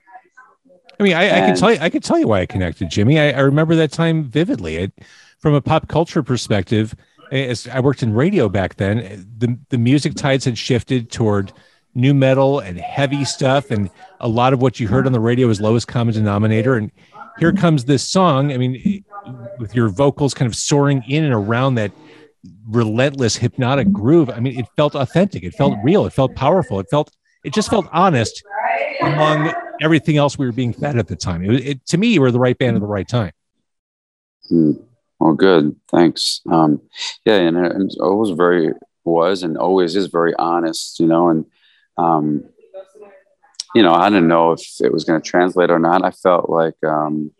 I 0.99 1.03
mean, 1.03 1.15
I, 1.15 1.27
I 1.27 1.41
can 1.47 1.57
tell 1.57 1.73
you, 1.73 1.79
I 1.81 1.91
can 1.91 2.01
tell 2.01 2.19
you 2.19 2.29
why 2.29 2.41
I 2.41 2.47
connected, 2.47 2.89
Jimmy. 2.89 3.19
I, 3.19 3.33
I 3.33 3.41
remember 3.41 3.75
that 3.77 3.93
time 3.93 4.25
vividly. 4.25 4.77
It, 4.77 4.93
from 5.39 5.55
a 5.55 5.61
pop 5.61 5.89
culture 5.89 6.23
perspective, 6.23 6.95
as 7.31 7.69
I 7.69 7.81
worked 7.81 8.03
in 8.03 8.15
radio 8.15 8.49
back 8.49 8.77
then, 8.77 9.27
the 9.37 9.59
the 9.69 9.79
music 9.79 10.15
tides 10.15 10.45
had 10.45 10.57
shifted 10.57 11.11
toward 11.11 11.53
nu 11.95 12.15
metal 12.15 12.61
and 12.61 12.79
heavy 12.79 13.25
stuff, 13.25 13.71
and 13.71 13.91
a 14.21 14.29
lot 14.29 14.53
of 14.53 14.63
what 14.63 14.81
you 14.81 14.89
heard 14.89 15.07
on 15.07 15.13
the 15.13 15.21
radio 15.21 15.47
was 15.47 15.61
lowest 15.61 15.89
common 15.89 16.15
denominator. 16.15 16.77
And 16.77 16.91
here 17.38 17.53
comes 17.53 17.85
this 17.85 18.03
song. 18.07 18.53
I 18.53 18.57
mean, 18.57 19.05
with 19.59 19.75
your 19.75 19.88
vocals 19.88 20.35
kind 20.35 20.46
of 20.51 20.55
soaring 20.57 21.03
in 21.09 21.25
and 21.25 21.35
around 21.35 21.75
that 21.77 21.92
relentless 22.68 23.37
hypnotic 23.37 23.90
groove. 23.92 24.31
I 24.31 24.40
mean, 24.40 24.59
it 24.59 24.66
felt 24.77 24.94
authentic. 24.94 25.42
It 25.42 25.55
felt 25.55 25.77
real. 25.83 26.07
It 26.07 26.12
felt 26.12 26.35
powerful. 26.35 26.79
It 26.81 26.87
felt. 26.90 27.11
It 27.44 27.53
just 27.55 27.70
felt 27.70 27.87
honest 27.92 28.42
among 29.01 29.53
everything 29.81 30.16
else 30.16 30.37
we 30.37 30.46
were 30.46 30.53
being 30.53 30.72
fed 30.72 30.99
at 30.99 31.07
the 31.07 31.14
time. 31.14 31.44
It, 31.44 31.66
it, 31.66 31.87
to 31.87 31.99
me, 31.99 32.09
you 32.09 32.20
were 32.20 32.33
the 32.33 32.40
right 32.40 32.59
band 32.59 32.77
at 32.77 32.81
the 32.81 32.87
right 32.88 33.07
time. 33.07 33.31
Hmm. 34.49 34.72
Well, 35.20 35.35
good. 35.35 35.77
Thanks. 35.90 36.40
Um, 36.51 36.81
yeah, 37.25 37.37
and, 37.37 37.57
it- 37.57 37.72
and 37.72 37.90
it 37.90 37.96
was 38.01 38.31
very 38.31 38.72
was 39.05 39.44
and 39.44 39.57
always 39.57 39.94
is 39.94 40.09
very 40.09 40.35
honest, 40.35 40.99
you 40.99 41.07
know, 41.07 41.29
and 41.29 41.44
um, 41.96 42.44
you 43.77 43.83
know, 43.83 43.95
I 43.95 44.09
didn't 44.09 44.29
know 44.29 44.53
if 44.53 44.62
it 44.81 44.93
was 44.93 45.05
going 45.05 45.21
to 45.21 45.29
translate 45.29 45.71
or 45.71 45.79
not. 45.79 46.05
I 46.05 46.11
felt 46.11 46.49
like 46.49 46.83
um, 46.85 47.31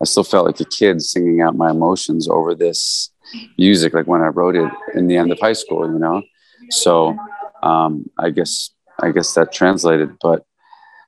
I 0.00 0.04
still 0.04 0.24
felt 0.24 0.46
like 0.46 0.60
a 0.60 0.64
kid 0.64 1.02
singing 1.02 1.40
out 1.40 1.56
my 1.56 1.70
emotions 1.70 2.28
over 2.28 2.54
this 2.54 3.10
music, 3.58 3.94
like 3.94 4.06
when 4.06 4.22
I 4.22 4.28
wrote 4.28 4.56
it 4.56 4.70
in 4.94 5.06
the 5.06 5.16
end 5.16 5.30
of 5.30 5.38
high 5.38 5.52
school, 5.52 5.86
you 5.92 5.98
know. 5.98 6.22
So 6.70 7.16
um, 7.62 8.08
I 8.18 8.30
guess 8.30 8.70
I 9.00 9.10
guess 9.10 9.34
that 9.34 9.52
translated, 9.52 10.16
but 10.20 10.44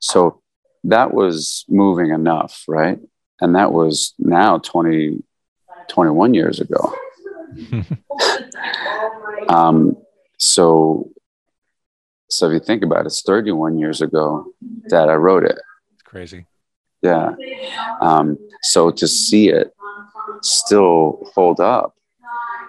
so 0.00 0.40
that 0.84 1.12
was 1.12 1.64
moving 1.68 2.10
enough, 2.10 2.64
right? 2.68 2.98
And 3.40 3.56
that 3.56 3.72
was 3.72 4.14
now 4.18 4.58
20, 4.58 5.22
21 5.88 6.34
years 6.34 6.60
ago. 6.60 6.94
Um, 9.48 9.96
so, 10.38 11.10
so 12.30 12.46
if 12.46 12.52
you 12.52 12.60
think 12.60 12.82
about 12.82 13.00
it, 13.00 13.06
it's 13.06 13.22
31 13.22 13.78
years 13.78 14.00
ago 14.00 14.46
that 14.86 15.08
I 15.08 15.14
wrote 15.14 15.44
it. 15.44 15.58
It's 15.94 16.02
crazy. 16.04 16.46
Yeah. 17.02 17.34
Um, 18.00 18.38
so 18.62 18.90
to 18.90 19.08
see 19.08 19.48
it 19.48 19.74
still 20.42 21.30
hold 21.34 21.60
up 21.60 21.94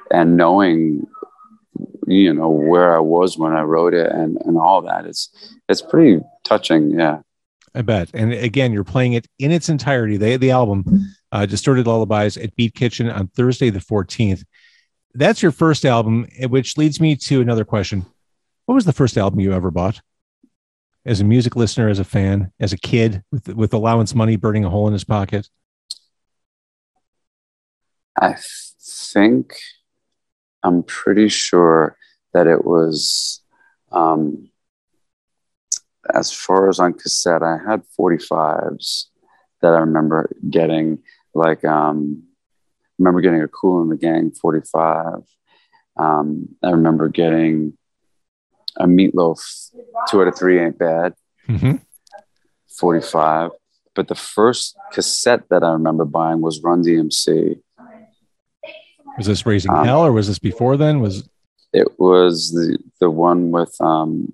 and 0.09 0.35
knowing, 0.35 1.05
you 2.07 2.33
know, 2.33 2.49
where 2.49 2.95
I 2.95 2.99
was 2.99 3.37
when 3.37 3.53
I 3.53 3.61
wrote 3.61 3.93
it 3.93 4.11
and, 4.11 4.37
and 4.45 4.57
all 4.57 4.81
that, 4.83 5.05
it's, 5.05 5.29
it's 5.69 5.81
pretty 5.81 6.21
touching. 6.43 6.99
Yeah. 6.99 7.19
I 7.73 7.81
bet. 7.83 8.09
And 8.13 8.33
again, 8.33 8.73
you're 8.73 8.83
playing 8.83 9.13
it 9.13 9.27
in 9.39 9.51
its 9.51 9.69
entirety. 9.69 10.17
The, 10.17 10.37
the 10.37 10.51
album, 10.51 11.13
uh, 11.31 11.45
Distorted 11.45 11.87
Lullabies 11.87 12.35
at 12.35 12.55
Beat 12.55 12.73
Kitchen 12.73 13.09
on 13.09 13.27
Thursday, 13.27 13.69
the 13.69 13.79
14th. 13.79 14.43
That's 15.13 15.41
your 15.41 15.51
first 15.51 15.85
album, 15.85 16.27
eh, 16.37 16.47
which 16.47 16.77
leads 16.77 16.99
me 16.99 17.15
to 17.17 17.41
another 17.41 17.63
question. 17.63 18.05
What 18.71 18.75
was 18.75 18.85
the 18.85 18.93
first 18.93 19.17
album 19.17 19.41
you 19.41 19.51
ever 19.51 19.69
bought? 19.69 19.99
As 21.05 21.19
a 21.19 21.25
music 21.25 21.57
listener, 21.57 21.89
as 21.89 21.99
a 21.99 22.05
fan, 22.05 22.53
as 22.57 22.71
a 22.71 22.77
kid 22.77 23.21
with, 23.29 23.49
with 23.49 23.73
allowance 23.73 24.15
money 24.15 24.37
burning 24.37 24.63
a 24.63 24.69
hole 24.69 24.87
in 24.87 24.93
his 24.93 25.03
pocket? 25.03 25.49
I 28.17 28.37
think 28.79 29.57
I'm 30.63 30.83
pretty 30.83 31.27
sure 31.27 31.97
that 32.33 32.47
it 32.47 32.63
was 32.63 33.41
um, 33.91 34.49
as 36.15 36.31
far 36.31 36.69
as 36.69 36.79
on 36.79 36.93
cassette, 36.93 37.43
I 37.43 37.57
had 37.57 37.83
45s 37.99 39.07
that 39.61 39.73
I 39.73 39.79
remember 39.79 40.29
getting. 40.49 40.99
Like, 41.33 41.65
um, 41.65 42.23
I 42.83 42.87
remember 42.99 43.19
getting 43.19 43.41
a 43.41 43.49
Kool 43.49 43.85
& 43.85 43.89
the 43.89 43.97
Gang 43.97 44.31
45. 44.31 45.23
Um, 45.97 46.55
I 46.63 46.69
remember 46.69 47.09
getting 47.09 47.77
a 48.77 48.87
Meat 48.87 49.13
Loaf 49.15 49.39
two 50.07 50.21
out 50.21 50.27
of 50.27 50.37
three 50.37 50.59
ain't 50.59 50.77
bad 50.77 51.13
Mm-hmm. 51.49 51.77
45. 52.77 53.51
But 53.93 54.07
the 54.07 54.15
first 54.15 54.77
cassette 54.93 55.43
that 55.49 55.63
I 55.63 55.71
remember 55.73 56.05
buying 56.05 56.39
was 56.41 56.61
Run 56.63 56.81
DMC. 56.83 57.59
Was 59.17 59.25
this 59.27 59.45
Raising 59.45 59.71
Um, 59.71 59.85
Hell 59.85 60.05
or 60.05 60.13
was 60.13 60.27
this 60.27 60.39
before 60.39 60.77
then? 60.77 61.01
Was 61.01 61.27
It 61.73 61.99
was 61.99 62.51
the 62.51 62.77
the 63.01 63.09
one 63.09 63.51
with 63.51 63.75
um, 63.81 64.31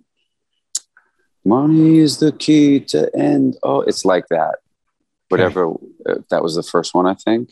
"Money 1.43 1.97
is 1.97 2.19
the 2.19 2.31
key 2.31 2.79
to 2.91 3.09
end." 3.17 3.57
Oh, 3.63 3.81
it's 3.81 4.05
like 4.05 4.27
that. 4.29 4.59
Whatever. 5.29 5.71
uh, 6.07 6.19
That 6.29 6.43
was 6.43 6.55
the 6.55 6.63
first 6.63 6.93
one, 6.93 7.07
I 7.07 7.15
think. 7.15 7.51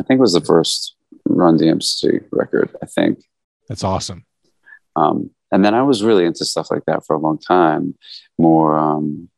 I 0.00 0.04
think 0.04 0.18
it 0.18 0.22
was 0.22 0.32
the 0.34 0.40
first 0.40 0.96
Run 1.26 1.56
DMC 1.58 2.24
record. 2.32 2.74
I 2.82 2.86
think. 2.86 3.22
that's 3.68 3.84
awesome. 3.84 4.26
Um, 4.96 5.30
and 5.52 5.64
then 5.64 5.74
I 5.74 5.82
was 5.82 6.02
really 6.02 6.24
into 6.24 6.46
stuff 6.46 6.70
like 6.70 6.86
that 6.86 7.04
for 7.06 7.14
a 7.14 7.18
long 7.20 7.38
time, 7.38 7.94
more 8.38 8.76
um, 8.76 9.28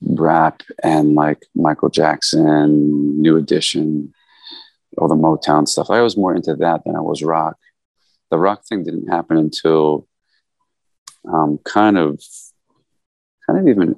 rap 0.00 0.62
and 0.82 1.14
like 1.14 1.42
Michael 1.54 1.88
Jackson, 1.88 3.20
New 3.20 3.36
Edition, 3.36 4.14
all 4.96 5.08
the 5.08 5.16
Motown 5.16 5.66
stuff. 5.66 5.90
I 5.90 6.00
was 6.00 6.16
more 6.16 6.34
into 6.34 6.54
that 6.54 6.84
than 6.84 6.94
I 6.94 7.00
was 7.00 7.22
rock. 7.22 7.56
The 8.30 8.38
rock 8.38 8.64
thing 8.64 8.84
didn't 8.84 9.08
happen 9.08 9.36
until 9.36 10.06
um, 11.28 11.58
kind 11.64 11.98
of, 11.98 12.22
kind 13.46 13.58
of 13.58 13.68
even 13.68 13.96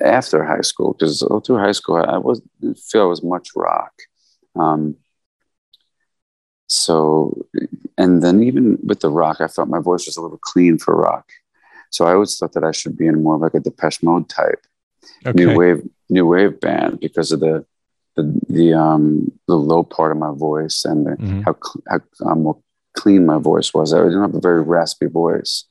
after 0.00 0.44
high 0.44 0.60
school, 0.60 0.92
because 0.92 1.26
through 1.44 1.58
high 1.58 1.72
school 1.72 1.96
I 1.96 2.18
was 2.18 2.40
feel 2.88 3.02
I 3.02 3.06
was 3.06 3.24
much 3.24 3.48
rock. 3.56 3.92
Um, 4.54 4.96
so 6.68 7.46
and 7.96 8.22
then 8.22 8.42
even 8.42 8.78
with 8.86 9.00
the 9.00 9.10
rock, 9.10 9.40
I 9.40 9.48
felt 9.48 9.68
my 9.68 9.80
voice 9.80 10.06
was 10.06 10.16
a 10.16 10.22
little 10.22 10.38
clean 10.38 10.78
for 10.78 10.94
rock. 10.96 11.30
So 11.90 12.04
I 12.06 12.12
always 12.12 12.36
thought 12.38 12.52
that 12.52 12.64
I 12.64 12.72
should 12.72 12.96
be 12.96 13.06
in 13.06 13.22
more 13.22 13.34
of 13.36 13.40
like 13.40 13.54
a 13.54 13.60
Depeche 13.60 14.02
Mode 14.02 14.28
type 14.28 14.64
Okay. 15.26 15.32
new 15.34 15.56
wave 15.56 15.82
new 16.10 16.26
wave 16.26 16.60
band 16.60 17.00
because 17.00 17.32
of 17.32 17.40
the 17.40 17.64
the 18.16 18.40
the 18.50 18.74
um 18.74 19.32
the 19.48 19.56
low 19.56 19.82
part 19.82 20.12
of 20.12 20.18
my 20.18 20.32
voice 20.32 20.84
and 20.84 21.06
the, 21.06 21.16
Mhm. 21.16 21.42
how 21.44 21.56
how 21.88 22.00
um, 22.30 22.42
more 22.42 22.58
clean 22.94 23.24
my 23.26 23.38
voice 23.38 23.72
was. 23.72 23.94
I 23.94 24.02
didn't 24.04 24.20
have 24.20 24.34
a 24.34 24.40
very 24.40 24.62
raspy 24.62 25.06
voice, 25.06 25.64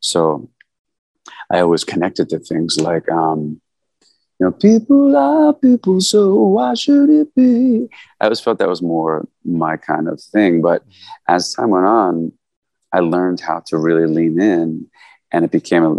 so 0.00 0.48
I 1.50 1.60
always 1.60 1.84
connected 1.84 2.28
to 2.30 2.38
things 2.38 2.78
like 2.78 3.10
um 3.10 3.61
you 4.42 4.48
know 4.48 4.52
people 4.52 5.16
are 5.16 5.52
people, 5.54 6.00
so 6.00 6.34
why 6.34 6.74
should 6.74 7.08
it 7.10 7.32
be? 7.36 7.86
I 8.20 8.24
always 8.24 8.40
felt 8.40 8.58
that 8.58 8.68
was 8.68 8.82
more 8.82 9.28
my 9.44 9.76
kind 9.76 10.08
of 10.08 10.20
thing, 10.20 10.60
but 10.60 10.82
as 11.28 11.52
time 11.54 11.70
went 11.70 11.86
on, 11.86 12.32
I 12.92 12.98
learned 12.98 13.38
how 13.38 13.62
to 13.68 13.78
really 13.78 14.08
lean 14.12 14.40
in, 14.40 14.88
and 15.30 15.44
it 15.44 15.52
became 15.52 15.84
a 15.84 15.94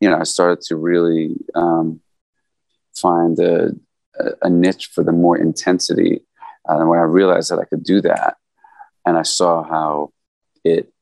you 0.00 0.10
know 0.10 0.18
I 0.18 0.24
started 0.24 0.60
to 0.62 0.76
really 0.76 1.36
um, 1.54 2.00
find 2.96 3.38
a, 3.38 3.70
a- 4.18 4.32
a 4.42 4.50
niche 4.50 4.90
for 4.92 5.04
the 5.04 5.12
more 5.12 5.38
intensity. 5.38 6.24
Uh, 6.68 6.80
and 6.80 6.88
when 6.88 6.98
I 6.98 7.02
realized 7.02 7.52
that 7.52 7.60
I 7.60 7.64
could 7.64 7.84
do 7.84 8.00
that, 8.00 8.36
and 9.06 9.16
I 9.16 9.22
saw 9.22 9.62
how 9.62 10.12
it, 10.64 10.92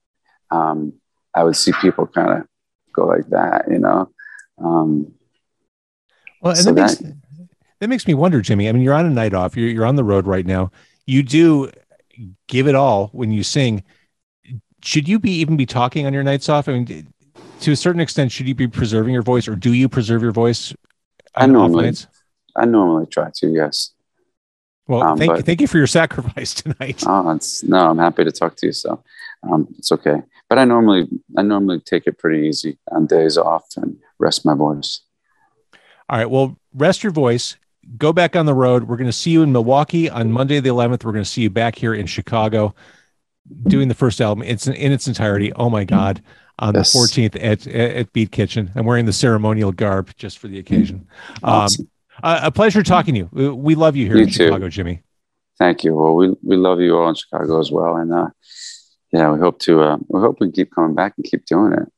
um, 0.51 0.93
I 1.35 1.43
would 1.45 1.57
see 1.57 1.73
people 1.81 2.07
kind 2.07 2.43
of 2.43 2.47
go 2.93 3.07
like 3.07 3.29
that, 3.31 3.65
you 3.71 3.79
know. 3.79 4.11
Um, 4.63 5.15
Well, 6.43 6.51
and 6.53 6.61
So 6.61 6.73
that, 6.73 7.01
makes, 7.01 7.03
that 7.81 7.89
makes 7.89 8.07
me 8.07 8.15
wonder, 8.15 8.41
Jimmy. 8.43 8.69
I 8.69 8.73
mean, 8.73 8.83
you're 8.83 8.95
on 8.95 9.07
a 9.07 9.11
night 9.11 9.33
off. 9.33 9.57
You're 9.57 9.69
you're 9.69 9.87
on 9.87 9.97
the 9.97 10.05
road 10.05 10.27
right 10.27 10.45
now. 10.45 10.71
You 11.07 11.23
do 11.23 11.71
give 12.49 12.69
it 12.69 12.75
all 12.75 13.09
when 13.13 13.31
you 13.33 13.43
sing. 13.43 13.83
Should 14.85 15.09
you 15.09 15.19
be 15.19 15.31
even 15.33 15.57
be 15.57 15.67
talking 15.67 16.07
on 16.07 16.13
your 16.13 16.25
nights 16.25 16.49
off? 16.49 16.69
I 16.69 16.73
mean, 16.73 17.13
to 17.61 17.73
a 17.73 17.77
certain 17.77 18.01
extent, 18.01 18.33
should 18.33 18.49
you 18.49 18.55
be 18.55 18.67
preserving 18.67 19.15
your 19.15 19.23
voice, 19.23 19.49
or 19.49 19.55
do 19.55 19.73
you 19.73 19.89
preserve 19.89 20.23
your 20.23 20.33
voice? 20.33 20.75
I 21.35 21.47
normally- 21.47 21.95
I 22.55 22.67
normally 22.67 23.07
try 23.07 23.31
to, 23.37 23.49
yes. 23.49 23.93
Well, 24.87 25.03
um, 25.03 25.17
thank 25.19 25.37
you, 25.37 25.43
thank 25.43 25.61
you 25.63 25.67
for 25.67 25.79
your 25.79 25.87
sacrifice 26.01 26.53
tonight. 26.53 27.03
Oh, 27.07 27.39
no, 27.63 27.91
I'm 27.91 27.99
happy 27.99 28.25
to 28.25 28.33
talk 28.33 28.57
to 28.57 28.67
you. 28.67 28.73
So 28.73 29.03
um, 29.51 29.69
it's 29.79 29.91
okay. 29.93 30.23
But 30.51 30.59
I 30.59 30.65
normally, 30.65 31.09
I 31.37 31.43
normally 31.43 31.81
take 31.81 32.07
it 32.07 32.19
pretty 32.19 32.47
easy 32.47 32.79
on 32.91 33.07
days 33.07 33.39
off 33.39 33.65
and 33.77 33.97
rest 34.19 34.45
my 34.45 34.55
voice. 34.55 35.01
All 36.09 36.19
right. 36.19 36.29
Well, 36.31 36.57
rest 36.75 37.03
your 37.03 37.12
voice. 37.12 37.57
Go 37.99 38.12
back 38.12 38.37
on 38.37 38.47
the 38.47 38.55
road. 38.55 38.85
We're 38.85 38.97
going 38.97 39.09
to 39.09 39.12
see 39.12 39.31
you 39.31 39.43
in 39.43 39.53
Milwaukee 39.53 40.09
on 40.09 40.31
Monday 40.31 40.61
the 40.61 40.69
11th. 40.69 41.05
We're 41.05 41.12
going 41.12 41.25
to 41.25 41.31
see 41.31 41.43
you 41.43 41.51
back 41.51 41.75
here 41.77 41.95
in 41.95 42.07
Chicago 42.07 42.75
doing 43.67 43.88
the 43.88 43.95
first 43.95 44.21
album. 44.21 44.45
It's 44.45 44.67
in 44.69 44.93
its 44.93 45.09
entirety. 45.09 45.53
Oh 45.55 45.69
my 45.69 45.85
God. 45.85 46.23
On 46.59 46.75
Yes. 46.75 46.93
the 46.93 46.99
14th 46.99 47.43
at, 47.43 47.67
at 47.67 48.12
Beat 48.12 48.31
Kitchen. 48.31 48.71
I'm 48.77 48.87
wearing 48.87 49.07
the 49.07 49.12
ceremonial 49.12 49.73
garb 49.73 50.11
just 50.17 50.38
for 50.38 50.47
the 50.49 50.59
occasion. 50.59 51.07
Um, 51.43 51.51
Awesome. 51.55 51.90
a, 52.23 52.40
a 52.44 52.50
pleasure 52.53 52.83
talking 52.85 53.15
to 53.15 53.21
you. 53.21 53.29
We, 53.33 53.48
we 53.48 53.75
love 53.75 53.96
you 53.96 54.07
here 54.07 54.17
You 54.17 54.23
in 54.25 54.29
too. 54.29 54.44
Chicago, 54.46 54.69
Jimmy. 54.69 55.03
Thank 55.59 55.83
you. 55.83 55.94
Well, 55.94 56.15
we, 56.15 56.35
we 56.42 56.57
love 56.57 56.81
you 56.81 56.96
all 56.96 57.09
in 57.09 57.15
Chicago 57.17 57.59
as 57.59 57.73
well. 57.73 57.96
And 57.96 58.13
uh, 58.13 58.29
yeah, 59.13 59.33
we 59.33 59.40
hope 59.40 59.59
to, 59.61 59.81
uh, 59.81 59.96
we 60.09 60.21
hope 60.21 60.38
we 60.40 60.53
keep 60.53 60.73
coming 60.73 60.94
back 60.94 61.15
and 61.17 61.25
keep 61.25 61.46
doing 61.46 61.73
it. 61.73 61.88